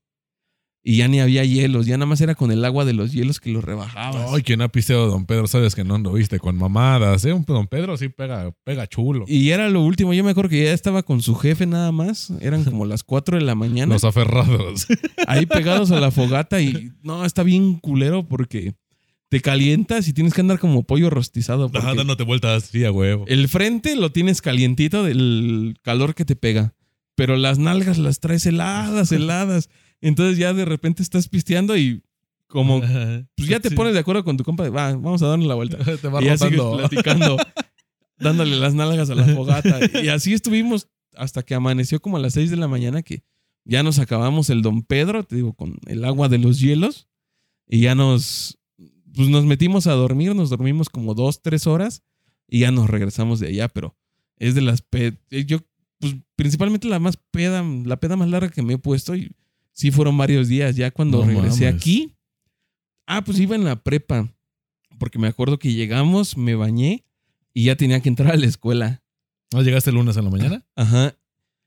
[0.84, 3.40] Y ya ni había hielos, ya nada más era con el agua de los hielos
[3.40, 4.30] que los rebajabas.
[4.32, 7.32] Ay, quien ha pisteado Don Pedro, sabes que no lo viste con mamadas, ¿eh?
[7.32, 9.24] Un Don Pedro sí pega, pega chulo.
[9.26, 12.32] Y era lo último, yo me acuerdo que ya estaba con su jefe nada más,
[12.40, 13.92] eran como las 4 de la mañana.
[13.94, 14.86] Los aferrados.
[15.26, 18.74] ahí pegados a la fogata y no, está bien culero porque
[19.28, 21.70] te calientas y tienes que andar como pollo rostizado.
[21.74, 23.24] Ajá, dándote vueltas, sí, a huevo.
[23.28, 26.74] el frente lo tienes calientito del calor que te pega,
[27.14, 29.68] pero las nalgas las traes heladas, heladas.
[30.00, 32.02] Entonces ya de repente estás pisteando y
[32.46, 33.26] como Ajá.
[33.36, 33.74] pues ya te Sí.
[33.74, 35.76] pones de acuerdo con tu compa de, va, vamos a darnos la vuelta.
[36.00, 37.36] Te va Y ya sigues platicando,
[38.18, 39.78] dándole las nalgas a la fogata.
[40.02, 43.22] Y así estuvimos hasta que amaneció como a las 6 de la mañana que
[43.64, 47.06] ya nos acabamos el Don Pedro, te digo, con el agua de los hielos.
[47.66, 48.57] Y ya nos,
[49.18, 52.04] pues nos metimos a dormir, nos dormimos como dos, tres horas
[52.46, 53.96] y ya nos regresamos de allá, pero
[54.36, 55.58] es de las, pe- eh, yo,
[55.98, 59.32] pues principalmente la más peda, la peda más larga que me he puesto y
[59.72, 60.76] sí fueron varios días.
[60.76, 61.74] Ya cuando No regresé mames.
[61.80, 62.14] aquí,
[63.06, 64.32] ah, pues iba en la prepa,
[65.00, 67.04] porque me acuerdo que llegamos, me bañé
[67.52, 69.02] y ya tenía que entrar a la escuela.
[69.52, 70.64] ¿No llegaste el lunes en la mañana?
[70.76, 71.16] Ajá.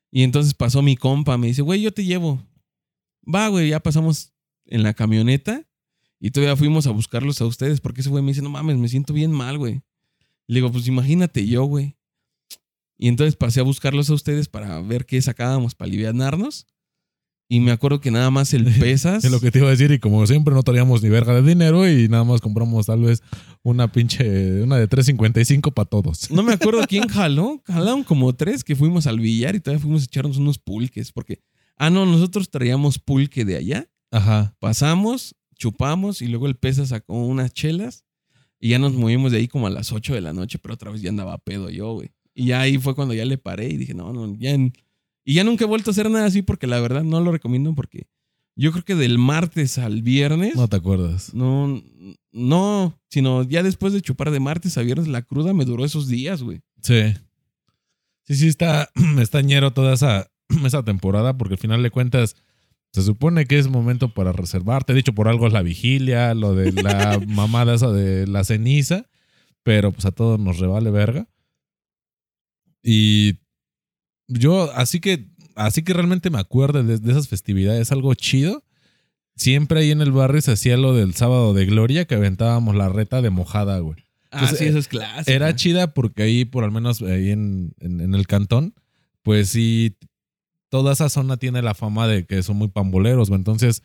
[0.10, 2.42] Y entonces pasó mi compa, me dice, güey, yo te llevo.
[3.28, 4.32] Va, güey, ya pasamos
[4.66, 5.68] en la camioneta
[6.24, 8.88] y todavía fuimos a buscarlos a ustedes porque ese güey me dice, no mames, me
[8.88, 9.82] siento bien mal, güey.
[10.48, 11.98] Le digo, pues imagínate yo, güey.
[12.96, 16.68] Y entonces pasé a buscarlos a ustedes para ver qué sacábamos para alivianarnos.
[17.50, 19.26] Y me acuerdo que nada más el pesas.
[19.26, 19.92] Es lo que te iba a decir.
[19.92, 23.24] Y como siempre no traíamos ni verga de dinero y nada más compramos tal vez
[23.64, 26.30] una pinche, una de 3.55 para todos.
[26.30, 27.64] No me acuerdo quién jaló.
[27.66, 31.12] Jalaron como tres que fuimos al billar y todavía fuimos a echarnos unos pulques.
[31.12, 31.42] Porque,
[31.78, 33.90] ah, no, nosotros traíamos pulque de allá.
[34.12, 34.56] Ajá.
[34.60, 38.04] Pasamos, chupamos y luego el pesa sacó unas chelas
[38.60, 40.90] y ya nos movimos de ahí como a las 8 de la noche, pero otra
[40.92, 42.10] vez ya andaba pedo yo, güey.
[42.34, 44.52] Y ya ahí fue cuando ya le paré y dije, no, no, ya.
[44.52, 44.74] en-
[45.24, 47.74] Y ya nunca he vuelto a hacer nada así porque la verdad no lo recomiendo
[47.76, 48.08] porque
[48.56, 50.56] yo creo que del martes al viernes.
[50.56, 51.34] No te acuerdas.
[51.34, 51.82] No,
[52.32, 56.08] no, sino ya después de chupar de martes a viernes, la cruda me duró esos
[56.08, 56.62] días, güey.
[56.82, 57.14] Sí.
[58.24, 58.90] Sí, sí, está,
[59.20, 60.32] está ñero toda esa,
[60.66, 62.36] esa temporada porque al final de cuentas
[62.94, 64.94] se supone que es momento para reservarte.
[64.94, 69.06] De hecho, por algo es la vigilia, lo de la mamada esa de la ceniza,
[69.64, 71.28] pero pues a todos nos revale verga.
[72.84, 73.40] Y
[74.28, 78.64] yo, así que, así que realmente me acuerdo de, de esas festividades, algo chido.
[79.36, 82.90] Siempre ahí en el barrio se hacía lo del sábado de gloria que aventábamos la
[82.90, 84.06] reta de mojada, güey.
[84.32, 85.32] Ah, sí, eso es clásico.
[85.32, 88.74] Era chida porque ahí, por al menos ahí en, en- en el cantón,
[89.24, 89.98] pues sí,
[90.72, 93.38] toda esa zona tiene la fama de que son muy pamboleros, güey.
[93.38, 93.84] Entonces,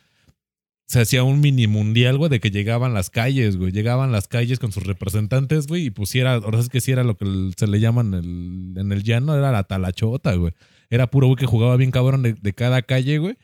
[0.87, 3.73] se hacía un mini mundial, güey, de que llegaban las calles, güey.
[3.73, 7.17] Llegaban las calles con sus representantes, güey, y pusiera, ahora es que sí era lo
[7.17, 7.25] que
[7.57, 10.53] se le llaman el, en el llano, era la talachota, güey.
[10.89, 13.37] Era puro güey que jugaba bien cabrón de, de cada calle, güey.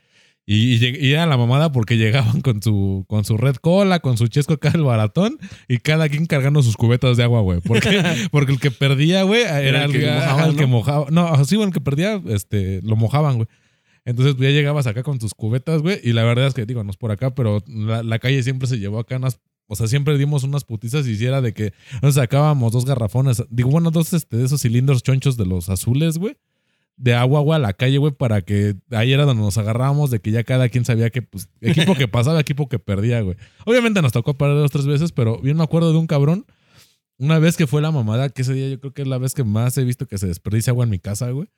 [0.46, 4.28] Y, y era la mamada porque llegaban con su, con su red cola, con su
[4.28, 5.38] chesco acá el baratón,
[5.68, 7.62] y cada quien cargando sus cubetas de agua, güey.
[7.62, 10.68] Porque, porque el que perdía, güey, era, el que el, mojaba, el que ¿no?
[10.68, 11.06] mojaba.
[11.10, 13.48] No, así, bueno, el que perdía, este, lo mojaban, güey.
[14.06, 16.84] Entonces pues, ya llegabas acá con tus cubetas, güey, y la verdad es que, digo,
[16.84, 19.88] no es por acá, pero la, la calle siempre se llevó acá unas, o sea,
[19.88, 23.92] siempre dimos unas putizas y si era de que nos sacábamos dos garrafones, digo, bueno,
[23.92, 26.36] dos este, de esos cilindros chonchos de los azules, güey,
[26.96, 30.20] de agua, güey, a la calle, güey, para que ahí era donde nos agarrábamos, de
[30.20, 33.36] que ya cada quien sabía que, pues, equipo que pasaba, equipo que perdía, güey.
[33.66, 36.46] Obviamente nos tocó parar dos, tres veces, pero bien me acuerdo de un cabrón,
[37.18, 39.34] una vez que fue la mamada, que ese día yo creo que es la vez
[39.34, 41.50] que más he visto que se desperdicia agua en mi casa, güey.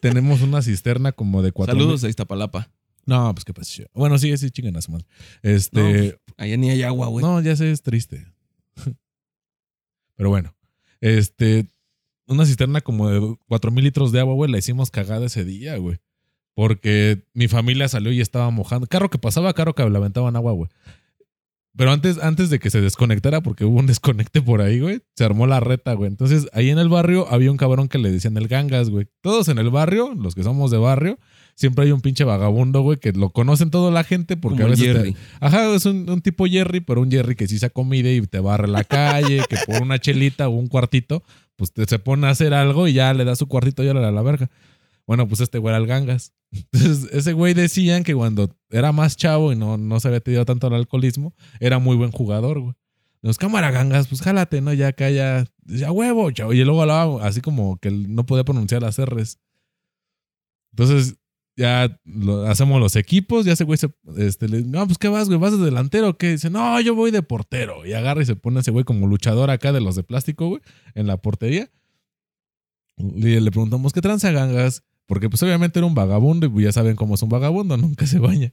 [0.00, 1.74] Tenemos una cisterna como de cuatro.
[1.74, 2.70] Saludos a Iztapalapa.
[3.06, 3.84] No, pues qué pasa.
[3.94, 5.06] Bueno, sí, sí, chingan a su madre.
[5.42, 6.18] Este.
[6.36, 7.24] Allá ni hay agua, güey.
[7.24, 8.26] No, ya sé, es triste.
[10.16, 10.54] Pero bueno,
[11.00, 11.66] este,
[12.26, 15.76] una cisterna como de 4 mil litros de agua, güey, la hicimos cagada ese día,
[15.76, 15.98] güey.
[16.54, 18.86] Porque mi familia salió y estaba mojando.
[18.86, 20.68] Carro que pasaba, carro que le aventaban agua, güey.
[21.74, 25.24] Pero antes, antes de que se desconectara, porque hubo un desconecte por ahí, güey, se
[25.24, 26.08] armó la reta, güey.
[26.08, 29.06] Entonces, ahí en el barrio había un cabrón que le decían el gangas, güey.
[29.22, 31.18] Todos en el barrio, los que somos de barrio,
[31.54, 34.76] siempre hay un pinche vagabundo, güey, que lo conocen toda la gente porque Como a
[34.76, 35.16] veces te-.
[35.40, 38.40] Ajá, es un, un tipo Jerry, pero un Jerry que sí se comida y te
[38.40, 41.22] barre la calle, que por una chelita o un cuartito,
[41.70, 44.00] pues se pone a hacer algo y ya le da su cuartito y ya le
[44.00, 44.50] da la verga.
[45.06, 46.32] Bueno, pues este güey era el gangas.
[46.50, 50.44] Entonces, ese güey decían que cuando era más chavo y no, no se había tenido
[50.44, 52.74] tanto el alcoholismo, era muy buen jugador, güey.
[53.20, 54.72] Los cámara gangas, pues jálate, ¿no?
[54.72, 56.52] Ya acá ya, ya huevo, chavo.
[56.52, 59.38] Y luego hablaba así como que no podía pronunciar las R's.
[60.72, 61.16] Entonces,
[61.56, 65.28] ya lo- hacemos los equipos, ya ese güey se, este, le, no, pues ¿qué vas,
[65.28, 65.38] güey?
[65.38, 66.30] ¿Vas de delantero o qué?
[66.32, 67.84] Dice, no, yo voy de portero.
[67.86, 70.62] Y agarra y se pone ese güey como luchador acá de los de plástico, güey,
[70.94, 71.70] en la portería.
[72.96, 74.82] Y le preguntamos, ¿qué tranza gangas?
[75.06, 78.06] Porque pues obviamente era un vagabundo y pues, ya saben cómo es un vagabundo, nunca
[78.06, 78.52] se baña.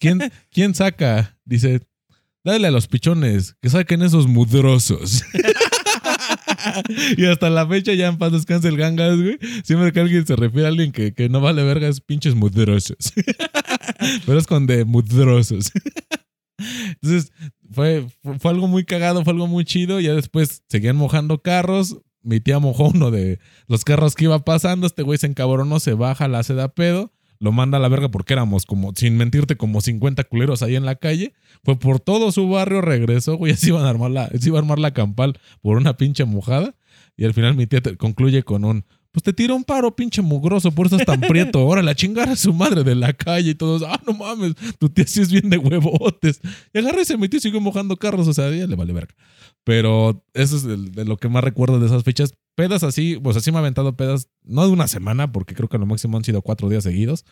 [0.00, 0.18] ¿Quién,
[0.50, 1.38] ¿Quién saca?
[1.44, 1.86] Dice,
[2.44, 5.22] dale a los pichones, que saquen esos mudrosos.
[7.16, 9.38] y hasta la fecha ya en paz descanse el gangas, güey.
[9.64, 13.12] Siempre que alguien se refiere a alguien que, que no vale verga es pinches mudrosos.
[14.26, 15.70] Pero es con de mudrosos.
[17.02, 17.32] Entonces,
[17.70, 18.06] fue,
[18.40, 20.00] fue, algo muy cagado, fue algo muy chido.
[20.00, 21.98] Ya después seguían mojando carros.
[22.22, 23.38] Mi tía mojó uno de
[23.68, 24.86] los carros que iba pasando.
[24.86, 27.12] Este güey se encabronó, se baja, la se da pedo.
[27.38, 30.84] Lo manda a la verga porque éramos como, sin mentirte, como 50 culeros ahí en
[30.84, 31.34] la calle.
[31.64, 33.52] Fue por todo su barrio, regresó, güey.
[33.54, 36.74] Así iban a armar la, se iba a armar la campal por una pinche mojada.
[37.16, 40.20] Y al final mi tía te- concluye con un, pues te tira un paro, pinche
[40.20, 41.58] mugroso, por eso es tan prieto.
[41.60, 44.88] Ahora la chingada a su madre de la calle y todos, ah, no mames, tu
[44.90, 46.40] tía sí es bien de huevotes.
[46.74, 49.14] Y agarra y se metió y siguió mojando carros, o sea, ya le vale verga.
[49.64, 52.34] Pero eso es de lo que más recuerdo de esas fechas.
[52.56, 55.76] Pedas así, pues así me ha aventado pedas, no de una semana, porque creo que
[55.76, 57.24] a lo máximo han sido cuatro días seguidos.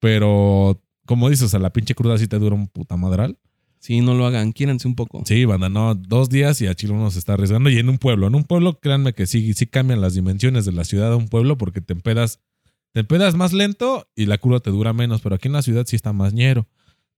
[0.00, 3.38] Pero, como dices, a la pinche cruda sí te dura un puta madral.
[3.78, 5.22] Sí, no lo hagan, quiéranse un poco.
[5.24, 7.70] Sí, banda, no, dos días y a Chile uno se está arriesgando.
[7.70, 10.72] Y en un pueblo, en un pueblo, créanme que sí, sí cambian las dimensiones de
[10.72, 12.40] la ciudad a un pueblo porque te empedas,
[12.92, 15.86] te empedas más lento y la curva te dura menos, pero aquí en la ciudad
[15.86, 16.68] sí está más ñero.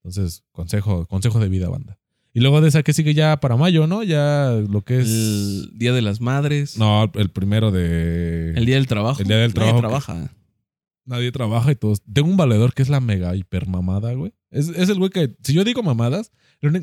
[0.04, 1.98] Entonces, consejo, consejo de vida, banda.
[2.34, 4.02] Y luego de esa que sigue ya para mayo, ¿no?
[4.02, 5.08] Ya lo que es.
[5.08, 6.78] El Día de las Madres.
[6.78, 8.52] No, el primero de.
[8.56, 9.20] El Día del Trabajo.
[9.20, 9.80] El Día del Nadie Trabajo.
[9.80, 10.32] trabaja.
[11.04, 12.00] Nadie trabaja y todos.
[12.10, 14.32] Tengo un valedor que es la mega hiper mamada, güey.
[14.50, 16.30] Es, es el güey que, si yo digo mamadas,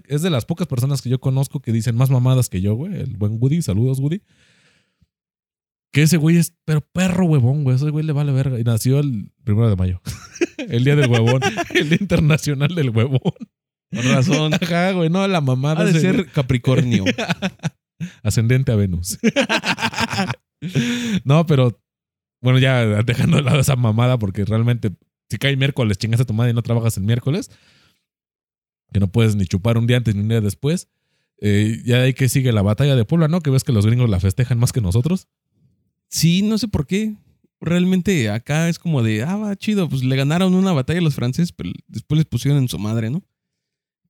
[0.08, 2.94] es de las pocas personas que yo conozco que dicen más mamadas que yo, güey.
[3.00, 4.22] El buen Woody, saludos, Woody.
[5.92, 7.78] Que ese güey es, pero perro huevón, güey.
[7.78, 8.60] Ese güey le vale verga.
[8.60, 10.02] Y nació el primero de mayo.
[10.58, 11.42] el día del huevón.
[11.74, 13.34] el día internacional del huevón.
[13.94, 14.54] Con razón.
[14.62, 15.10] Ajá, güey.
[15.10, 15.82] No, la mamada.
[15.82, 16.30] Ha de ser.
[16.32, 17.06] Capricornio.
[18.24, 19.18] Ascendente a Venus.
[21.24, 21.80] no, pero
[22.42, 24.92] bueno, ya dejando de lado esa mamada, porque realmente
[25.30, 27.52] si cae miércoles, chingas a tu madre y no trabajas el miércoles,
[28.92, 30.88] que no puedes ni chupar un día antes ni un día después.
[31.42, 33.42] eh, ya hay que sigue la batalla de Puebla, ¿no?
[33.42, 35.28] Que ves que los gringos la festejan más que nosotros.
[36.10, 37.16] Sí, no sé por qué.
[37.62, 41.16] Realmente acá es como de, ah, va chido, pues le ganaron una batalla a los
[41.16, 43.22] franceses, pero después les pusieron en su madre, ¿no?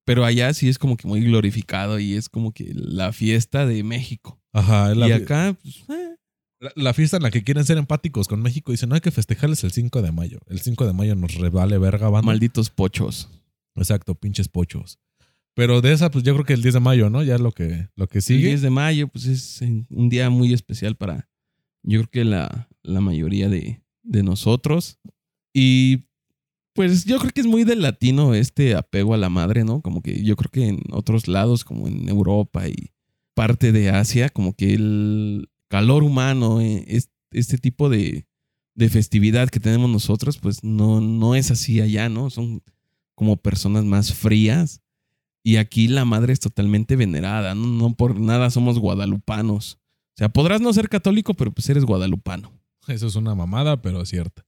[0.09, 3.83] Pero allá sí es como que muy glorificado y es como que la fiesta de
[3.83, 4.41] México.
[4.53, 6.15] Ajá, la, y acá, pues, eh,
[6.59, 8.71] la- la fiesta en la que quieren ser empáticos con México.
[8.71, 10.39] Dicen, no hay que festejarles el 5 de mayo.
[10.47, 12.25] El 5 de mayo nos revale verga, banda.
[12.25, 13.29] malditos pochos.
[13.75, 14.97] Exacto, pinches pochos.
[15.53, 17.21] Pero de esa, pues yo creo que el 10 de mayo, ¿no?
[17.21, 18.47] Ya es lo que, lo que El sigue.
[18.47, 21.29] 10 de mayo, pues es un día muy especial para,
[21.83, 24.97] yo creo que la, la mayoría de, de nosotros.
[25.53, 26.08] Y
[26.79, 29.81] pues yo creo que es muy del latino este apego a la madre, ¿no?
[29.81, 32.91] Como que yo creo que en otros lados, como en Europa y
[33.33, 38.27] parte de Asia, como que el calor humano, eh, es- este tipo de,
[38.75, 42.29] de festividad que tenemos nosotros, pues no, no es así allá, ¿no?
[42.29, 42.63] Son
[43.13, 44.79] como personas más frías.
[45.43, 49.79] Y aquí la madre es totalmente venerada, no, no por nada somos guadalupanos.
[50.15, 52.53] O sea, podrás no ser católico, pero pues eres guadalupano.
[52.87, 54.45] Eso es una mamada, pero es cierta.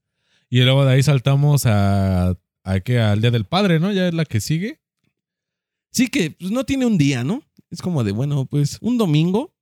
[0.52, 3.92] Y luego de ahí saltamos a, a que al Día del Padre, ¿no?
[3.94, 4.82] Ya es la que sigue.
[5.94, 7.42] Sí que pues, no tiene un día, ¿no?
[7.70, 9.56] Es como de, bueno, pues un domingo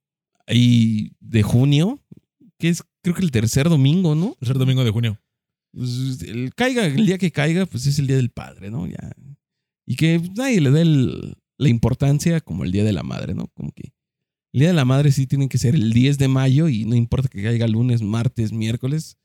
[0.47, 1.99] y de junio,
[2.57, 4.35] que es creo que el tercer domingo, ¿no?
[4.39, 5.21] Tercer domingo de junio.
[5.71, 8.87] Pues, el, caiga, el día que caiga, pues es el día del padre, ¿no?
[8.87, 9.11] Ya.
[9.85, 13.35] Y que pues, nadie le dé el- la importancia como el día de la madre,
[13.35, 13.47] ¿no?
[13.53, 13.93] Como que
[14.53, 16.95] el día de la madre sí tiene que ser el 10 de mayo y no
[16.95, 19.17] importa que caiga lunes, martes, miércoles,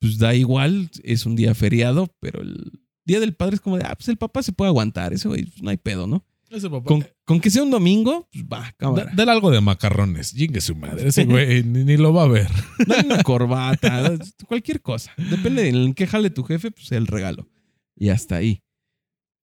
[0.00, 2.72] pues da igual, es un día feriado, pero el
[3.04, 5.44] día del padre es como de, ah, pues el papá se puede aguantar, eso güey,
[5.44, 6.24] pues, no hay pedo, ¿no?
[6.48, 6.84] Ese papá.
[6.86, 9.12] Con, con que sea un domingo, pues va, Da- cámara.
[9.14, 10.32] Dale algo de macarrones.
[10.32, 11.06] Jingue su madre.
[11.08, 12.48] Ese güey ni, ni lo va a ver.
[12.88, 15.12] Dale una corbata, cualquier cosa.
[15.16, 17.48] Depende de en qué jale tu jefe, pues el regalo.
[17.94, 18.64] Y hasta ahí.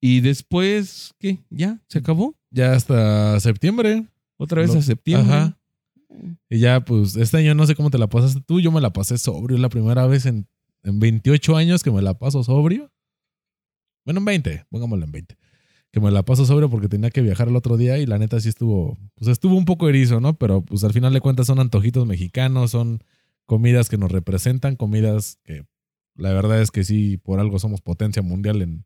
[0.01, 1.39] Y después, ¿qué?
[1.49, 1.81] ¿Ya?
[1.87, 2.35] ¿Se acabó?
[2.51, 4.05] Ya hasta septiembre.
[4.35, 5.33] Otra vez Lo- a septiembre.
[5.33, 5.57] Ajá.
[6.49, 8.59] Y ya, pues, este año no sé cómo te la pasaste tú.
[8.59, 9.55] Yo me la pasé sobrio.
[9.55, 10.47] Es la primera vez en,
[10.83, 12.91] en 28 años que me la paso sobrio.
[14.05, 14.65] Bueno, en 20.
[14.69, 15.37] Pongámoslo en 20.
[15.91, 18.39] Que me la paso sobrio porque tenía que viajar el otro día y la neta
[18.39, 20.37] sí estuvo, pues estuvo un poco erizo, ¿no?
[20.37, 23.03] Pero pues al final de cuentas son antojitos mexicanos, son
[23.45, 25.65] comidas que nos representan, comidas que
[26.15, 28.85] la verdad es que sí, por algo somos potencia mundial en,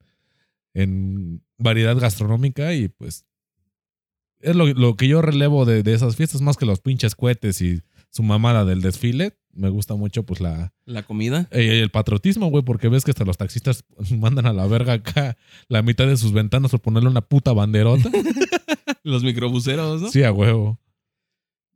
[0.73, 3.25] en variedad gastronómica y pues
[4.41, 7.61] es lo, lo que yo relevo de, de esas fiestas, más que los pinches cohetes
[7.61, 9.37] y su mamada del desfile.
[9.53, 11.47] me gusta mucho, pues, la, La comida.
[11.51, 13.83] eh, el patriotismo, güey, porque ves que hasta los taxistas
[14.17, 15.37] mandan a la verga acá
[15.67, 18.09] la mitad de sus ventanas por ponerle una puta banderota.
[19.03, 20.09] Los microbuseros, ¿no?
[20.11, 20.79] Sí, a huevo.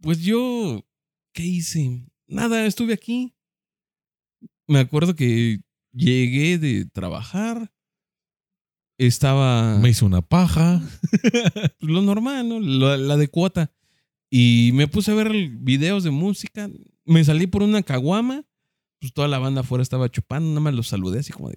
[0.02, 0.86] Pues yo,
[1.34, 2.06] ¿qué hice?
[2.28, 3.34] Nada, estuve aquí.
[4.68, 5.60] Me acuerdo que
[5.92, 7.72] llegué de trabajar.
[8.98, 10.82] Estaba Me hice una paja.
[11.80, 12.60] lo normal, ¿no?
[12.60, 13.72] La, la de cuota.
[14.30, 16.70] Y me puse a ver videos de música.
[17.06, 18.44] Me salí por una caguama.
[19.00, 20.50] Pues toda la banda afuera estaba chupando.
[20.50, 21.56] Nada más los saludé así como de.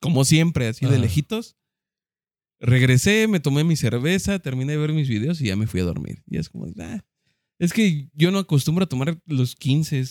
[0.00, 1.56] Como siempre, así de lejitos.
[2.60, 5.84] Regresé, me tomé mi cerveza, terminé de ver mis videos y ya me fui a
[5.84, 6.22] dormir.
[6.26, 7.04] Y es como, ah,
[7.58, 10.04] es que yo no acostumbro a tomar los 15.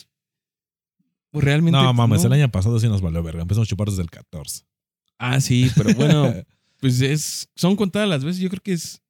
[1.31, 1.79] Pues realmente.
[1.79, 2.27] No, mames, no.
[2.27, 3.41] el año pasado sí nos valió verga.
[3.41, 4.65] Empezamos a chupar desde el 14.
[5.25, 6.33] Ah, sí, pero bueno,
[6.81, 7.49] pues es.
[7.55, 8.41] Son contadas las veces.
[8.41, 9.01] Yo creo que es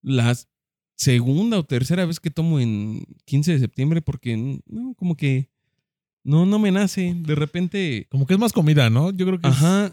[0.00, 0.36] la
[0.96, 5.48] segunda o tercera vez que tomo en 15 de septiembre porque no, como que
[6.22, 7.14] no, no me nace.
[7.16, 8.06] De repente.
[8.10, 9.10] Como que es más comida, ¿no?
[9.10, 9.92] Yo creo que es- Ajá.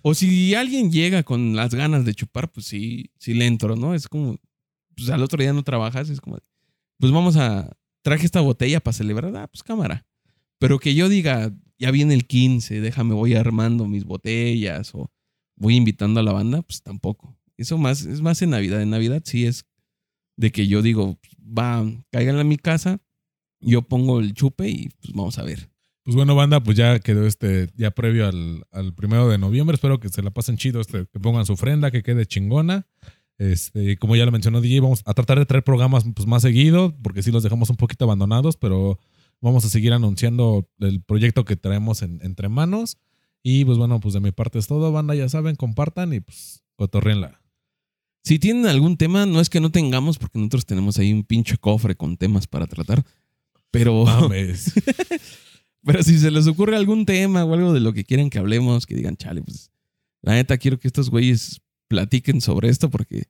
[0.00, 3.94] O si alguien llega con las ganas de chupar, pues sí, sí le entro, ¿no?
[3.94, 4.38] Es como,
[4.96, 6.38] pues al otro día no trabajas, es como,
[6.98, 10.06] pues vamos a, traje esta botella para celebrar, ah, pues cámara.
[10.58, 15.10] Pero que yo diga, ya viene el 15, déjame, voy armando mis botellas o
[15.56, 17.36] voy invitando a la banda, pues tampoco.
[17.56, 18.80] Eso más, es más en Navidad.
[18.82, 19.66] En Navidad sí es
[20.36, 23.00] de que yo digo, va, caigan a mi casa,
[23.60, 25.70] yo pongo el chupe y pues vamos a ver.
[26.04, 29.74] Pues bueno, banda, pues ya quedó este, ya previo al, al primero de noviembre.
[29.74, 32.86] Espero que se la pasen chido, este, que pongan su ofrenda, que quede chingona.
[33.36, 36.96] Este, como ya lo mencionó DJ, vamos a tratar de traer programas pues, más seguido,
[37.02, 38.98] porque sí los dejamos un poquito abandonados, pero
[39.40, 42.96] vamos a seguir anunciando el proyecto que traemos en- entre manos.
[43.42, 46.62] Y pues bueno, pues de mi parte es todo, banda, ya saben, compartan y pues
[46.76, 47.40] cotorrenla.
[48.24, 51.56] Si tienen algún tema, no es que no tengamos, porque nosotros tenemos ahí un pinche
[51.56, 53.04] cofre con temas para tratar.
[53.70, 54.72] Pero, Mames.
[55.84, 58.86] pero si se les ocurre algún tema o algo de lo que quieran que hablemos,
[58.86, 59.70] que digan, chale, pues
[60.20, 63.24] la neta quiero que estos güeyes platiquen sobre esto porque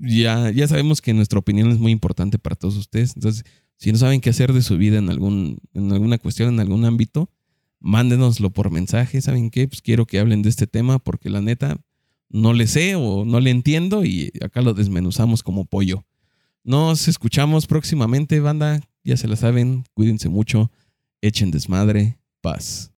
[0.00, 3.14] ya, ya sabemos que nuestra opinión es muy importante para todos ustedes.
[3.14, 3.44] Entonces,
[3.76, 6.84] si no saben qué hacer de su vida en, algún, en alguna cuestión, en algún
[6.84, 7.30] ámbito,
[7.80, 9.20] mándenoslo por mensaje.
[9.20, 9.68] ¿Saben qué?
[9.68, 11.78] Pues quiero que hablen de este tema porque la neta
[12.28, 16.04] no le sé o no le entiendo y acá lo desmenuzamos como pollo.
[16.64, 18.80] Nos escuchamos próximamente, banda.
[19.04, 19.84] Ya se la saben.
[19.92, 20.70] Cuídense mucho.
[21.20, 22.18] Echen desmadre.
[22.40, 22.90] Paz.